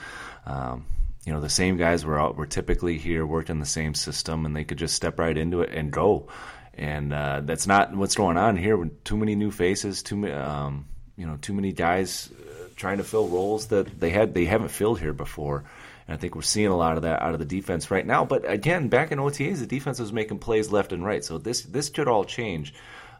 [0.46, 0.86] um,
[1.26, 4.46] you know the same guys were out, were typically here, worked in the same system,
[4.46, 6.28] and they could just step right into it and go.
[6.74, 8.88] And uh, that's not what's going on here.
[9.04, 10.32] Too many new faces, too many.
[10.32, 14.44] Um, you know too many guys uh, trying to fill roles that they had they
[14.44, 15.64] haven't filled here before.
[16.06, 18.24] And I think we're seeing a lot of that out of the defense right now.
[18.24, 21.24] But again, back in OTAs, the defense was making plays left and right.
[21.24, 22.74] So this this could all change.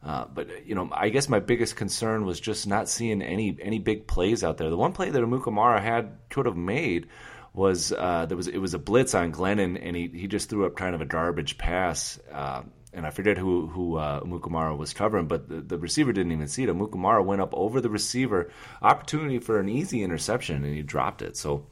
[0.04, 3.78] Uh, but you know, I guess my biggest concern was just not seeing any any
[3.78, 4.68] big plays out there.
[4.68, 7.08] The one play that Amukamara had could have made
[7.54, 10.66] was uh, there was it was a blitz on Glennon, and he he just threw
[10.66, 12.18] up kind of a garbage pass.
[12.30, 12.62] Uh,
[12.94, 16.64] and I forget who who uh, was covering, but the, the receiver didn't even see
[16.64, 16.70] it.
[16.70, 21.36] Mukamara went up over the receiver, opportunity for an easy interception, and he dropped it.
[21.36, 21.66] So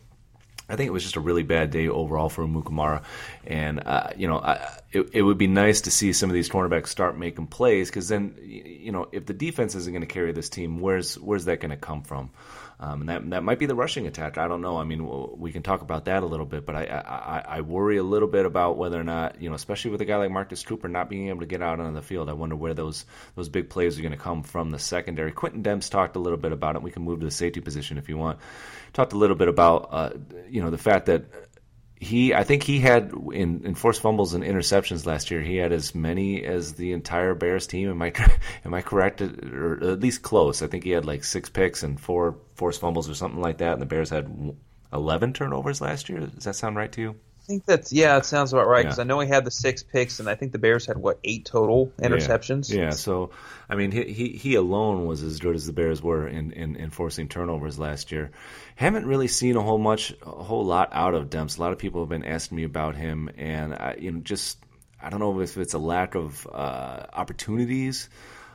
[0.68, 3.02] I think it was just a really bad day overall for Mukamara,
[3.46, 6.48] and uh, you know I, it, it would be nice to see some of these
[6.48, 10.32] cornerbacks start making plays because then you know if the defense isn't going to carry
[10.32, 12.30] this team, where's where's that going to come from?
[12.82, 14.38] Um, and that that might be the rushing attack.
[14.38, 14.76] I don't know.
[14.76, 17.96] I mean, we can talk about that a little bit, but I, I, I worry
[17.96, 20.64] a little bit about whether or not you know, especially with a guy like Marcus
[20.64, 22.28] Cooper not being able to get out on the field.
[22.28, 23.04] I wonder where those
[23.36, 25.30] those big plays are going to come from the secondary.
[25.30, 26.82] Quintin Demps talked a little bit about it.
[26.82, 28.40] We can move to the safety position if you want.
[28.94, 30.10] Talked a little bit about uh,
[30.50, 31.26] you know the fact that
[32.02, 35.40] he I think he had in, in forced fumbles and interceptions last year.
[35.40, 37.88] He had as many as the entire Bears team.
[37.88, 38.12] Am I
[38.64, 40.62] am I correct or at least close?
[40.62, 43.74] I think he had like six picks and four forced fumbles or something like that.
[43.74, 44.56] And the Bears had
[44.92, 46.18] eleven turnovers last year.
[46.20, 47.14] Does that sound right to you?
[47.42, 49.02] I think that's yeah, it sounds about right because yeah.
[49.02, 51.44] I know he had the six picks, and I think the Bears had what eight
[51.44, 52.70] total interceptions.
[52.72, 52.90] Yeah, yeah.
[52.90, 53.30] so
[53.68, 56.76] I mean, he, he, he alone was as good as the Bears were in, in,
[56.76, 58.30] in forcing turnovers last year.
[58.76, 61.58] Haven't really seen a whole much a whole lot out of Demps.
[61.58, 64.58] A lot of people have been asking me about him, and I, you know, just
[65.02, 68.08] I don't know if it's a lack of uh, opportunities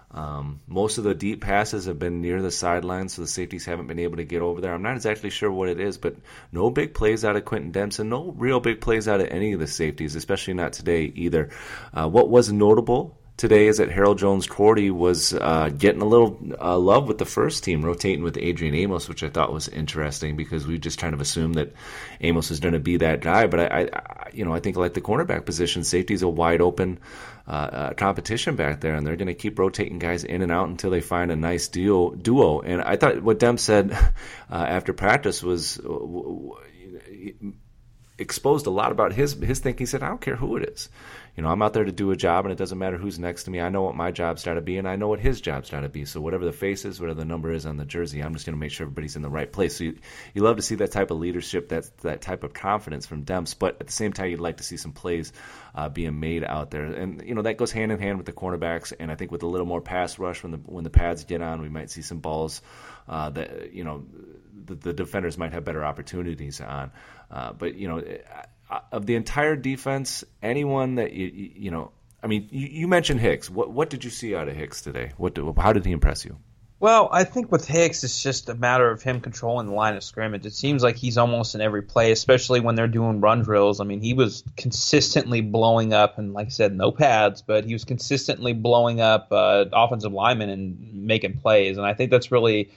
[0.10, 3.88] Um, most of the deep passes have been near the sideline, so the safeties haven't
[3.88, 4.74] been able to get over there.
[4.74, 6.16] I'm not exactly sure what it is, but
[6.52, 9.60] no big plays out of Quintin Dempson, no real big plays out of any of
[9.60, 11.50] the safeties, especially not today either.
[11.94, 16.78] Uh, what was notable today is that Harold Jones-Quartey was uh, getting a little uh,
[16.78, 20.66] love with the first team, rotating with Adrian Amos, which I thought was interesting because
[20.66, 21.74] we just kind of assumed that
[22.22, 23.46] Amos was going to be that guy.
[23.46, 26.62] But I, I, you know, I think like the cornerback position, safety is a wide
[26.62, 26.98] open
[27.48, 30.68] uh, uh competition back there, and they're going to keep rotating guys in and out
[30.68, 32.12] until they find a nice duo.
[32.12, 33.92] Duo, and I thought what Demp said
[34.52, 35.80] uh, after practice was.
[38.18, 39.86] Exposed a lot about his his thinking.
[39.86, 40.90] He said, "I don't care who it is
[41.38, 43.44] you know, I'm out there to do a job, and it doesn't matter who's next
[43.44, 43.62] to me.
[43.62, 45.82] I know what my job's got to be, and I know what his job's got
[45.82, 46.04] to be.
[46.04, 48.56] So whatever the face is, whatever the number is on the jersey, I'm just going
[48.56, 49.78] to make sure everybody's in the right place.
[49.78, 50.00] So you,
[50.34, 53.56] you love to see that type of leadership, that that type of confidence from Demps,
[53.58, 55.32] but at the same time, you'd like to see some plays
[55.76, 58.34] uh, being made out there, and you know that goes hand in hand with the
[58.34, 61.24] cornerbacks, and I think with a little more pass rush when the when the pads
[61.24, 62.64] get on, we might see some balls
[63.08, 64.04] uh, that you know
[64.66, 66.92] the, the defenders might have better opportunities on.
[67.32, 68.00] Uh, but you know.
[68.00, 68.44] Uh,
[68.92, 73.50] of the entire defense, anyone that you you know, I mean, you, you, mentioned Hicks.
[73.50, 75.14] What what did you see out of Hicks today?
[75.16, 76.38] What how did he impress you?
[76.80, 80.04] Well, I think with Hicks, it's just a matter of him controlling the line of
[80.04, 80.46] scrimmage.
[80.46, 83.80] It seems like he's almost in every play, especially when they're doing run drills.
[83.80, 87.74] I mean, he was consistently blowing up, and like I said, no pads, but he
[87.74, 91.78] was consistently blowing up uh, offensive linemen and making plays.
[91.78, 92.70] And I think that's really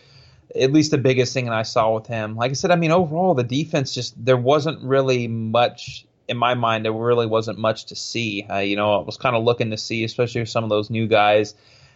[0.55, 2.36] at least the biggest thing that I saw with him.
[2.36, 6.55] Like I said, I mean, overall, the defense just there wasn't really much in my
[6.55, 6.84] mind.
[6.84, 8.46] There really wasn't much to see.
[8.48, 10.90] Uh, you know, I was kind of looking to see, especially with some of those
[10.90, 11.55] new guys.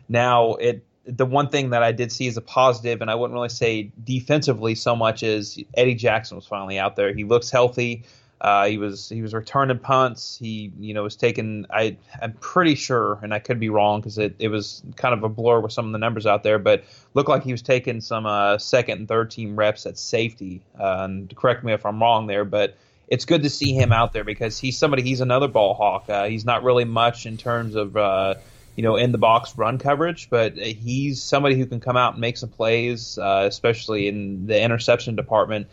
[0.09, 3.35] Now, it the one thing that I did see as a positive, and I wouldn't
[3.35, 7.15] really say defensively so much as Eddie Jackson was finally out there.
[7.15, 8.05] He looks healthy.
[8.45, 10.37] Uh, he was he was returning punts.
[10.37, 11.65] He you know was taking.
[11.71, 15.23] I I'm pretty sure, and I could be wrong because it, it was kind of
[15.23, 16.85] a blur with some of the numbers out there, but
[17.15, 20.61] looked like he was taking some uh, second and third team reps at safety.
[20.79, 22.77] Uh, and correct me if I'm wrong there, but
[23.09, 25.01] it's good to see him out there because he's somebody.
[25.01, 26.11] He's another ball hawk.
[26.11, 28.35] Uh, he's not really much in terms of uh,
[28.77, 32.21] you know in the box run coverage, but he's somebody who can come out and
[32.21, 35.67] make some plays, uh, especially in the interception department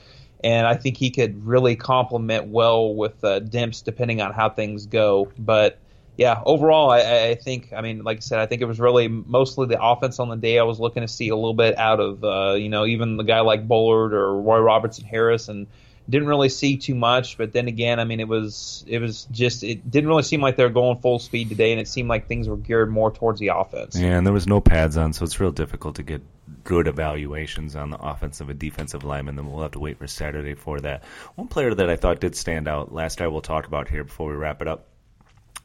[0.44, 4.86] and I think he could really complement well with uh, Demps depending on how things
[4.86, 5.32] go.
[5.38, 5.80] But
[6.18, 9.08] yeah, overall, I, I, think I mean, like I said, I think it was really
[9.08, 10.60] mostly the offense on the day.
[10.60, 13.24] I was looking to see a little bit out of uh, you know even the
[13.24, 15.68] guy like Bullard or Roy Robertson Harris and
[16.10, 17.38] didn't really see too much.
[17.38, 20.58] But then again, I mean, it was it was just it didn't really seem like
[20.58, 23.40] they were going full speed today, and it seemed like things were geared more towards
[23.40, 23.98] the offense.
[23.98, 26.22] Yeah, and there was no pads on, so it's real difficult to get
[26.64, 29.36] good evaluations on the offensive and defensive linemen.
[29.36, 31.04] Then we'll have to wait for Saturday for that.
[31.36, 34.30] One player that I thought did stand out last night we'll talk about here before
[34.30, 34.88] we wrap it up,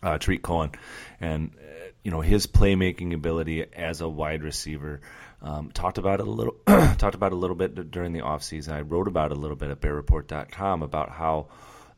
[0.03, 0.73] uh, Cohen,
[1.21, 5.01] and uh, you know his playmaking ability as a wide receiver.
[5.43, 8.73] Um, talked about it a little talked about a little bit during the offseason.
[8.73, 11.49] I wrote about it a little bit at BearReport.com about how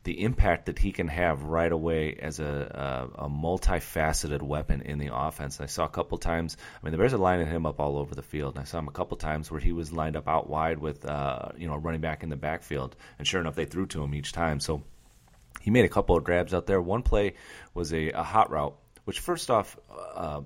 [0.03, 4.97] the impact that he can have right away as a, a, a multifaceted weapon in
[4.97, 5.59] the offense.
[5.59, 6.55] I saw a couple times.
[6.81, 8.79] I mean, the Bears are lining him up all over the field, and I saw
[8.79, 11.75] him a couple times where he was lined up out wide with uh, you know
[11.75, 14.59] running back in the backfield, and sure enough, they threw to him each time.
[14.59, 14.83] So
[15.61, 16.81] he made a couple of grabs out there.
[16.81, 17.33] One play
[17.73, 19.77] was a, a hot route, which first off.
[20.15, 20.41] Uh,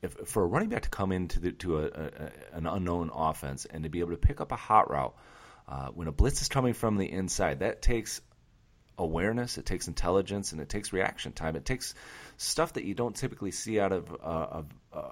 [0.00, 3.64] if, for a running back to come into the, to a, a, an unknown offense
[3.64, 5.12] and to be able to pick up a hot route
[5.66, 8.20] uh, when a blitz is coming from the inside, that takes
[8.98, 11.56] awareness, it takes intelligence, and it takes reaction time.
[11.56, 11.94] It takes
[12.36, 15.02] stuff that you don't typically see out of, uh, uh,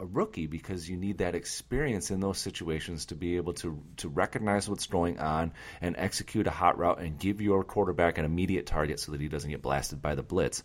[0.00, 4.08] a rookie because you need that experience in those situations to be able to to
[4.08, 8.66] recognize what's going on and execute a hot route and give your quarterback an immediate
[8.66, 10.62] target so that he doesn't get blasted by the blitz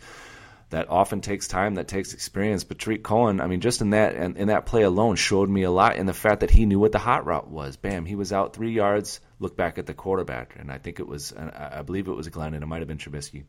[0.74, 2.64] that often takes time, that takes experience.
[2.64, 5.64] But Tarik Cohen, I mean, just in that and in that play alone, showed me
[5.64, 7.78] a lot in the fact that he knew what the hot route was.
[7.78, 9.20] Bam, he was out three yards.
[9.40, 12.56] Look back at the quarterback, and I think it was, I believe it was Glenn,
[12.56, 13.44] and it might have been Trubisky.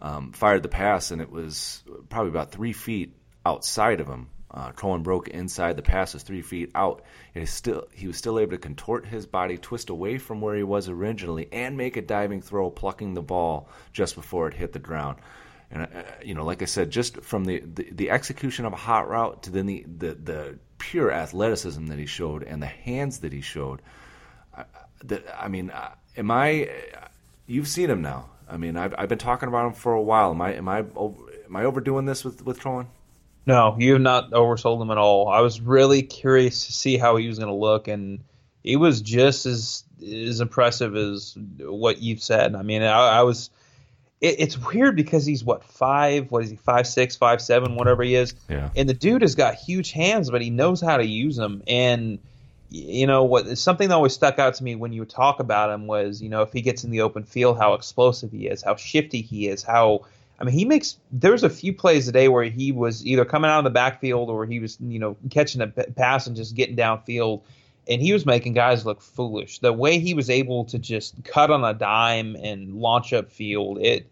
[0.00, 4.28] Um, fired the pass, and it was probably about three feet outside of him.
[4.52, 5.76] Uh, Cohen broke inside.
[5.76, 7.02] The pass was three feet out.
[7.34, 10.54] It is still he was still able to contort his body, twist away from where
[10.54, 14.72] he was originally, and make a diving throw, plucking the ball just before it hit
[14.72, 15.18] the ground.
[15.72, 18.76] And uh, you know, like I said, just from the, the, the execution of a
[18.76, 23.20] hot route to then the, the, the pure athleticism that he showed and the hands
[23.20, 23.80] that he showed.
[25.02, 26.68] The, I mean, uh, am I?
[27.46, 28.28] You've seen him now.
[28.48, 30.30] I mean, I've I've been talking about him for a while.
[30.30, 32.86] Am I am I am I overdoing this with with Cohen?
[33.46, 35.28] No, you have not oversold him at all.
[35.28, 38.20] I was really curious to see how he was going to look, and
[38.62, 42.54] he was just as as impressive as what you've said.
[42.54, 43.50] I mean, I, I was
[44.22, 46.30] it, it's weird because he's what five?
[46.30, 46.56] What is he?
[46.56, 48.34] Five six, five seven, whatever he is.
[48.48, 48.70] Yeah.
[48.74, 51.62] And the dude has got huge hands, but he knows how to use them.
[51.66, 52.18] And
[52.70, 53.58] you know what?
[53.58, 56.40] Something that always stuck out to me when you talk about him was, you know,
[56.40, 59.62] if he gets in the open field, how explosive he is, how shifty he is,
[59.62, 60.06] how
[60.40, 60.96] I mean, he makes.
[61.10, 64.46] There's a few plays today where he was either coming out of the backfield or
[64.46, 67.42] he was, you know, catching a pass and just getting downfield,
[67.88, 69.58] and he was making guys look foolish.
[69.58, 73.78] The way he was able to just cut on a dime and launch up field,
[73.80, 74.10] it,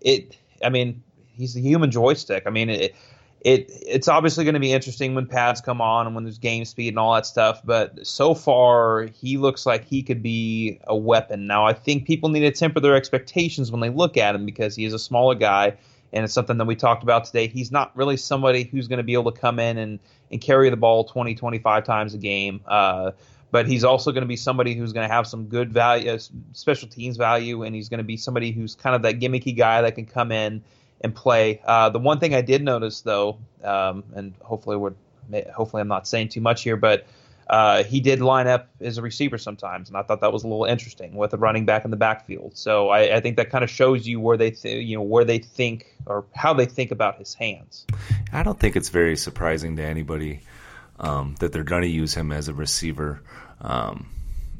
[0.00, 0.36] it.
[0.64, 1.02] I mean,
[1.32, 2.44] he's the human joystick.
[2.46, 2.94] I mean, it,
[3.40, 6.64] it it's obviously going to be interesting when pads come on and when there's game
[6.64, 7.60] speed and all that stuff.
[7.64, 11.46] But so far, he looks like he could be a weapon.
[11.46, 14.74] Now, I think people need to temper their expectations when they look at him because
[14.76, 15.76] he is a smaller guy,
[16.12, 17.46] and it's something that we talked about today.
[17.46, 19.98] He's not really somebody who's going to be able to come in and
[20.30, 22.60] and carry the ball 20, 25 times a game.
[22.66, 23.12] Uh,
[23.50, 26.18] but he's also going to be somebody who's going to have some good value,
[26.52, 29.82] special teams value, and he's going to be somebody who's kind of that gimmicky guy
[29.82, 30.62] that can come in
[31.02, 31.60] and play.
[31.64, 34.94] Uh, the one thing I did notice though, um, and hopefully we're
[35.54, 37.06] hopefully I'm not saying too much here, but
[37.48, 40.48] uh, he did line up as a receiver sometimes, and I thought that was a
[40.48, 42.56] little interesting with a running back in the backfield.
[42.56, 45.24] So I, I think that kind of shows you where they th- you know where
[45.24, 47.86] they think or how they think about his hands.
[48.32, 50.40] I don't think it's very surprising to anybody
[51.00, 53.20] um, that they're going to use him as a receiver.
[53.60, 54.08] Um,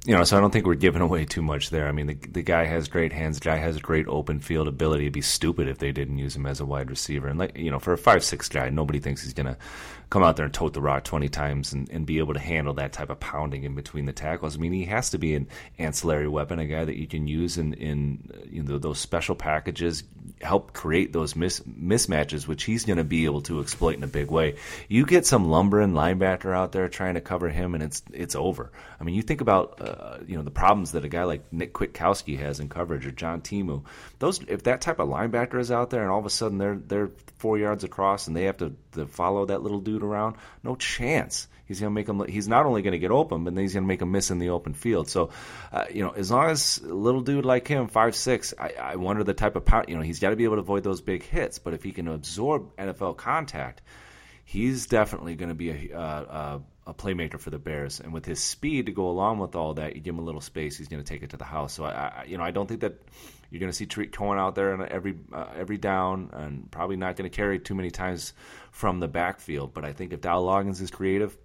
[0.04, 1.86] you know, so I don't think we're giving away too much there.
[1.86, 3.38] I mean, the the guy has great hands.
[3.38, 5.04] The guy has great open field ability.
[5.04, 7.28] It'd be stupid if they didn't use him as a wide receiver.
[7.28, 9.56] And like you know, for a five six guy, nobody thinks he's gonna
[10.12, 12.74] come out there and tote the rock twenty times and, and be able to handle
[12.74, 14.54] that type of pounding in between the tackles.
[14.54, 15.48] I mean, he has to be an
[15.78, 20.04] ancillary weapon, a guy that you can use in in you know those special packages,
[20.42, 24.06] help create those mis- mismatches, which he's going to be able to exploit in a
[24.06, 24.56] big way.
[24.86, 28.70] You get some lumbering linebacker out there trying to cover him, and it's it's over.
[29.00, 31.72] I mean, you think about uh, you know the problems that a guy like Nick
[31.72, 33.84] Kwiatkowski has in coverage, or John Timu.
[34.18, 36.76] Those if that type of linebacker is out there, and all of a sudden they're
[36.76, 40.76] they're four yards across, and they have to, to follow that little dude around, no
[40.76, 41.48] chance.
[41.66, 42.26] He's going to make him.
[42.28, 44.30] He's not only going to get open, but then he's going to make him miss
[44.30, 45.08] in the open field.
[45.08, 45.30] So,
[45.72, 48.96] uh, you know, as long as a little dude like him, five six, I, I
[48.96, 49.84] wonder the type of power.
[49.88, 51.58] You know, he's got to be able to avoid those big hits.
[51.58, 53.80] But if he can absorb NFL contact,
[54.44, 58.00] he's definitely going to be a, uh, a playmaker for the Bears.
[58.00, 60.40] And with his speed to go along with all that, you give him a little
[60.40, 61.72] space, he's going to take it to the house.
[61.72, 62.94] So I, I you know, I don't think that
[63.50, 67.16] you're going to see Tarik Cohen out there every uh, every down, and probably not
[67.16, 68.32] going to carry too many times
[68.70, 69.74] from the backfield.
[69.74, 71.36] But I think if Dow Loggains is creative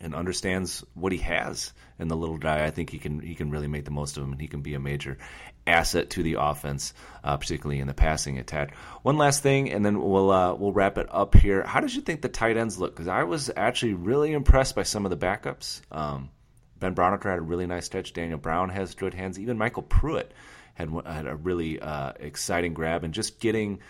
[0.00, 3.50] and understands what he has in the little guy, I think he can he can
[3.50, 5.18] really make the most of him, and he can be a major
[5.66, 8.74] asset to the offense, uh, particularly in the passing attack.
[9.02, 11.62] One last thing, and then we'll uh, we'll wrap it up here.
[11.62, 12.94] How did you think the tight ends look?
[12.94, 15.80] Because I was actually really impressed by some of the backups.
[15.90, 16.30] Um,
[16.78, 18.12] ben Braunecker had a really nice touch.
[18.12, 19.38] Daniel Brown has good hands.
[19.38, 20.32] Even MyCole Pruitt
[20.74, 23.80] had had a really uh, exciting grab, and just getting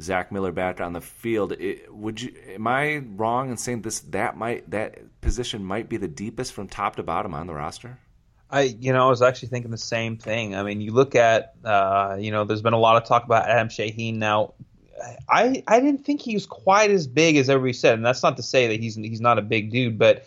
[0.00, 1.52] Zach Miller back on the field.
[1.52, 2.34] It, would you?
[2.54, 4.00] Am I wrong in saying this?
[4.00, 7.98] That might that position might be the deepest from top to bottom on the roster.
[8.54, 10.54] I, you know, I was actually thinking the same thing.
[10.54, 13.48] I mean, you look at, uh, you know, there's been a lot of talk about
[13.48, 14.18] Adam Shaheen.
[14.18, 14.54] Now,
[15.28, 18.36] I, I didn't think he was quite as big as everybody said, and that's not
[18.36, 20.24] to say that he's he's not a big dude, but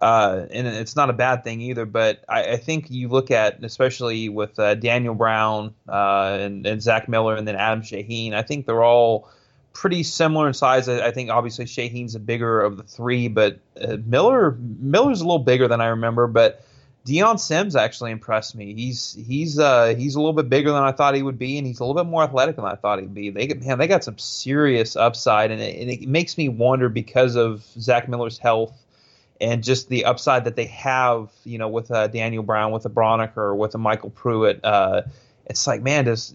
[0.00, 1.84] uh, and it's not a bad thing either.
[1.84, 6.80] But I, I think you look at, especially with uh, Daniel Brown uh, and, and
[6.80, 8.34] Zach Miller, and then Adam Shaheen.
[8.34, 9.28] I think they're all
[9.72, 10.88] pretty similar in size.
[10.88, 15.24] I, I think obviously Shaheen's the bigger of the three, but uh, Miller Miller's a
[15.24, 16.64] little bigger than I remember, but
[17.04, 18.74] Dion Sims actually impressed me.
[18.74, 21.66] He's he's uh, he's a little bit bigger than I thought he would be, and
[21.66, 23.28] he's a little bit more athletic than I thought he'd be.
[23.28, 27.36] They man, they got some serious upside, and it, and it makes me wonder because
[27.36, 28.72] of Zach Miller's health
[29.40, 32.90] and just the upside that they have, you know, with uh, Daniel Brown, with a
[32.90, 34.64] Braunecker, with a MyCole Pruitt.
[34.64, 35.02] Uh,
[35.44, 36.32] it's like, man, does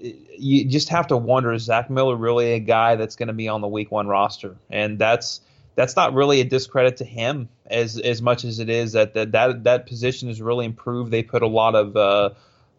[0.00, 3.48] you just have to wonder is Zach Miller really a guy that's going to be
[3.48, 4.56] on the Week One roster?
[4.70, 5.40] And that's
[5.74, 9.32] that's not really a discredit to him as as much as it is that that
[9.32, 11.10] that, that position has really improved.
[11.10, 12.30] They put a lot of uh,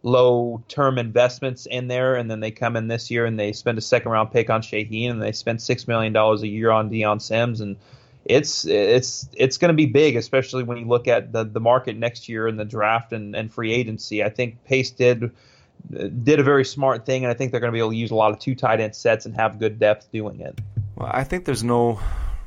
[0.04, 3.78] low term investments in there, and then they come in this year and they spend
[3.78, 6.90] a second round pick on Shaheen, and they spend six million dollars a year on
[6.90, 7.78] Dion Sims, and
[8.26, 11.98] it's it's it's going to be big, especially when you look at the the market
[11.98, 14.24] next year and the draft and, and free agency.
[14.24, 15.32] I think Pace did
[15.90, 18.12] did a very smart thing, and I think they're going to be able to use
[18.12, 20.60] a lot of two tight end sets and have good depth doing it.
[20.96, 22.00] Well, I think there's no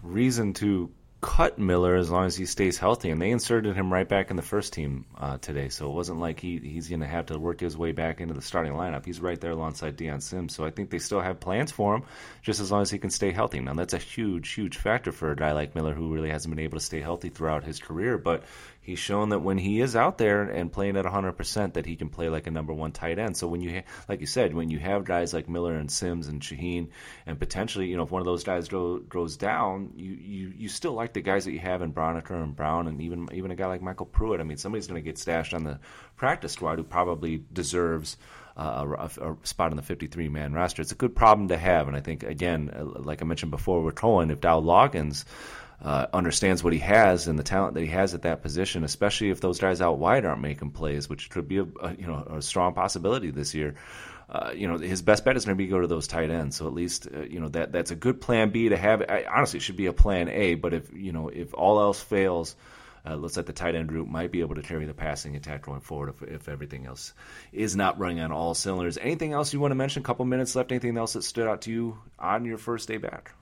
[0.04, 0.90] reason to
[1.24, 4.36] cut Miller as long as he stays healthy, and they inserted him right back in
[4.36, 5.70] the first team uh, today.
[5.70, 8.34] So it wasn't like he he's going to have to work his way back into
[8.34, 9.06] the starting lineup.
[9.06, 10.54] He's right there alongside Dion Sims.
[10.54, 12.02] So I think they still have plans for him,
[12.42, 13.60] just as long as he can stay healthy.
[13.60, 16.62] Now that's a huge, huge factor for a guy like Miller who really hasn't been
[16.62, 18.44] able to stay healthy throughout his career, but
[18.84, 22.10] he's shown that when he is out there and playing at 100%, that he can
[22.10, 23.36] play like a number one tight end.
[23.36, 26.28] So when you, ha- like you said, when you have guys like Miller and Sims
[26.28, 26.88] and Shaheen,
[27.26, 30.68] and potentially, you know, if one of those guys go, goes down, you, you, you
[30.68, 33.56] still like the guys that you have in Braunecker and Brown, and even even a
[33.56, 34.40] guy like MyCole Pruitt.
[34.40, 35.80] I mean, somebody's going to get stashed on the
[36.16, 38.16] practice squad who probably deserves.
[38.56, 40.80] Uh, a, a, spot on the 53 man roster.
[40.80, 43.82] It's a good problem to have, and I think again, uh, like I mentioned before,
[43.82, 45.24] with Cohen, if Dow Loggains
[45.84, 49.28] uh, understands what he has and the talent that he has at that position, especially
[49.28, 52.26] if those guys out wide aren't making plays, which could be a, a you know
[52.30, 53.74] a strong possibility this year.
[54.30, 56.56] Uh, you know, his best bet is going to be go to those tight ends.
[56.56, 59.02] So at least uh, you know that that's a good plan B to have.
[59.02, 60.54] I, honestly, it should be a plan A.
[60.54, 62.56] But if you know if all else fails.
[63.06, 65.60] Uh, looks like the tight end group might be able to carry the passing attack
[65.60, 67.12] going forward if, if everything else
[67.52, 68.96] is not running on all cylinders.
[68.96, 70.00] Anything else you want to mention?
[70.00, 70.72] A couple minutes left.
[70.72, 73.34] Anything else that stood out to you on your first day back?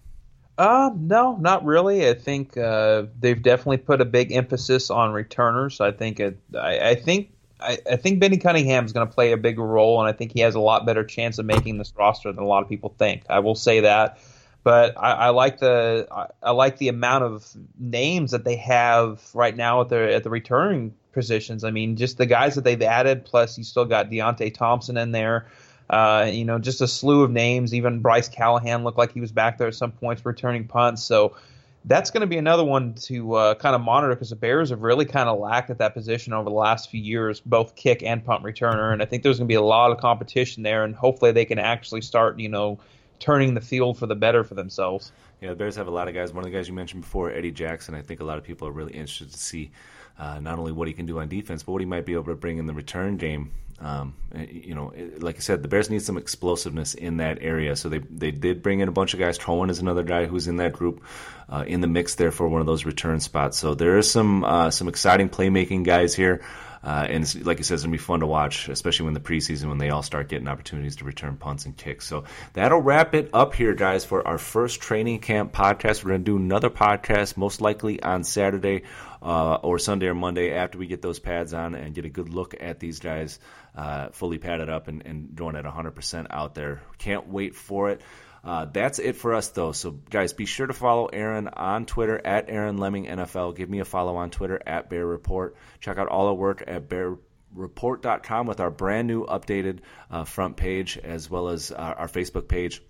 [0.58, 2.08] Uh, no, not really.
[2.08, 5.80] I think uh, they've definitely put a big emphasis on returners.
[5.80, 9.32] I think it, I, I think I, I, think Benny Cunningham is going to play
[9.32, 11.92] a bigger role, and I think he has a lot better chance of making this
[11.96, 13.22] roster than a lot of people think.
[13.30, 14.18] I will say that,
[14.62, 17.46] but I, I like the I, I, like the amount of
[17.78, 21.64] names that they have right now at the at the returning positions.
[21.64, 23.24] I mean, just the guys that they've added.
[23.24, 25.46] Plus, you still got Deonte Thompson in there.
[25.92, 27.74] Uh, you know, just a slew of names.
[27.74, 31.04] Even Bryce Callahan looked like he was back there at some points returning punts.
[31.04, 31.36] So
[31.84, 34.80] that's going to be another one to uh, kind of monitor because the Bears have
[34.80, 38.24] really kind of lacked at that position over the last few years, both kick and
[38.24, 38.92] punt returner.
[38.92, 41.44] And I think there's going to be a lot of competition there, and hopefully they
[41.44, 42.78] can actually start, you know,
[43.18, 45.12] turning the field for the better for themselves.
[45.40, 46.32] Yeah, the Bears have a lot of guys.
[46.32, 47.94] One of the guys you mentioned before, Eddie Jackson.
[47.94, 49.70] I think a lot of people are really interested to see
[50.18, 52.24] uh, not only what he can do on defense, but what he might be able
[52.24, 53.50] to bring in the return game.
[53.82, 57.38] Um, eh, you know, eh, like I said, the Bears need some explosiveness in that
[57.40, 57.74] area.
[57.74, 59.38] So they they did bring in a bunch of guys.
[59.38, 61.02] Cohen is another guy who's in that group,
[61.48, 63.58] uh, in the mix there for one of those return spots.
[63.58, 66.42] So there is some uh, some exciting playmaking guys here.
[66.84, 69.68] Uh, and like I said, it's gonna be fun to watch, especially when the preseason
[69.68, 72.06] when they all start getting opportunities to return punts and kicks.
[72.06, 72.24] So
[72.54, 76.04] that'll wrap it up here, guys, for our first training camp podcast.
[76.04, 78.82] We're gonna do another podcast, most likely on Saturday
[79.22, 82.28] uh, or Sunday or Monday after we get those pads on and get a good
[82.28, 83.38] look at these guys
[83.74, 86.82] uh, fully padded up and, and going at 100% out there.
[86.98, 88.00] Can't wait for it.
[88.44, 89.72] Uh, that's it for us, though.
[89.72, 93.54] So, guys, be sure to follow Aaron on Twitter at Aaron Leming NFL.
[93.54, 95.56] Give me a follow on Twitter at Bear Report.
[95.80, 99.78] Check out all our work at bearreport.com with our brand new updated
[100.10, 102.82] uh, front page as well as our, our Facebook page.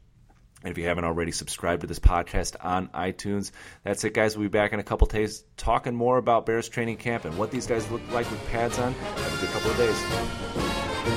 [0.65, 3.51] And if you haven't already subscribed to this podcast on iTunes,
[3.85, 4.37] that's it, guys.
[4.37, 7.51] We'll be back in a couple days talking more about Bears training camp and what
[7.51, 8.93] these guys look like with pads on.
[8.93, 11.13] Have a good couple of days.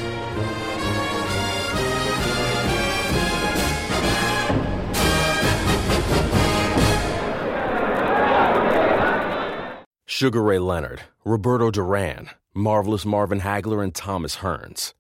[10.08, 14.94] Sugar Ray Leonard, Roberto Duran, Marvelous Marvin Hagler, and Thomas Hearns.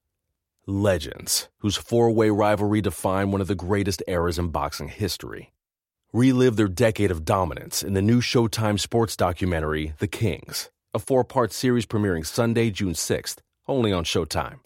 [0.67, 5.53] Legends, whose four way rivalry defined one of the greatest eras in boxing history.
[6.11, 11.23] Relive their decade of dominance in the new Showtime sports documentary, The Kings, a four
[11.23, 13.37] part series premiering Sunday, June 6th,
[13.67, 14.61] only on Showtime.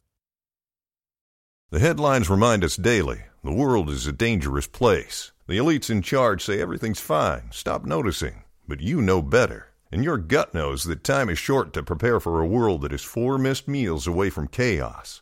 [1.69, 5.33] The headlines remind us daily the world is a dangerous place.
[5.47, 9.67] The elites in charge say everything's fine, stop noticing, but you know better.
[9.91, 13.03] And your gut knows that time is short to prepare for a world that is
[13.03, 15.21] four missed meals away from chaos.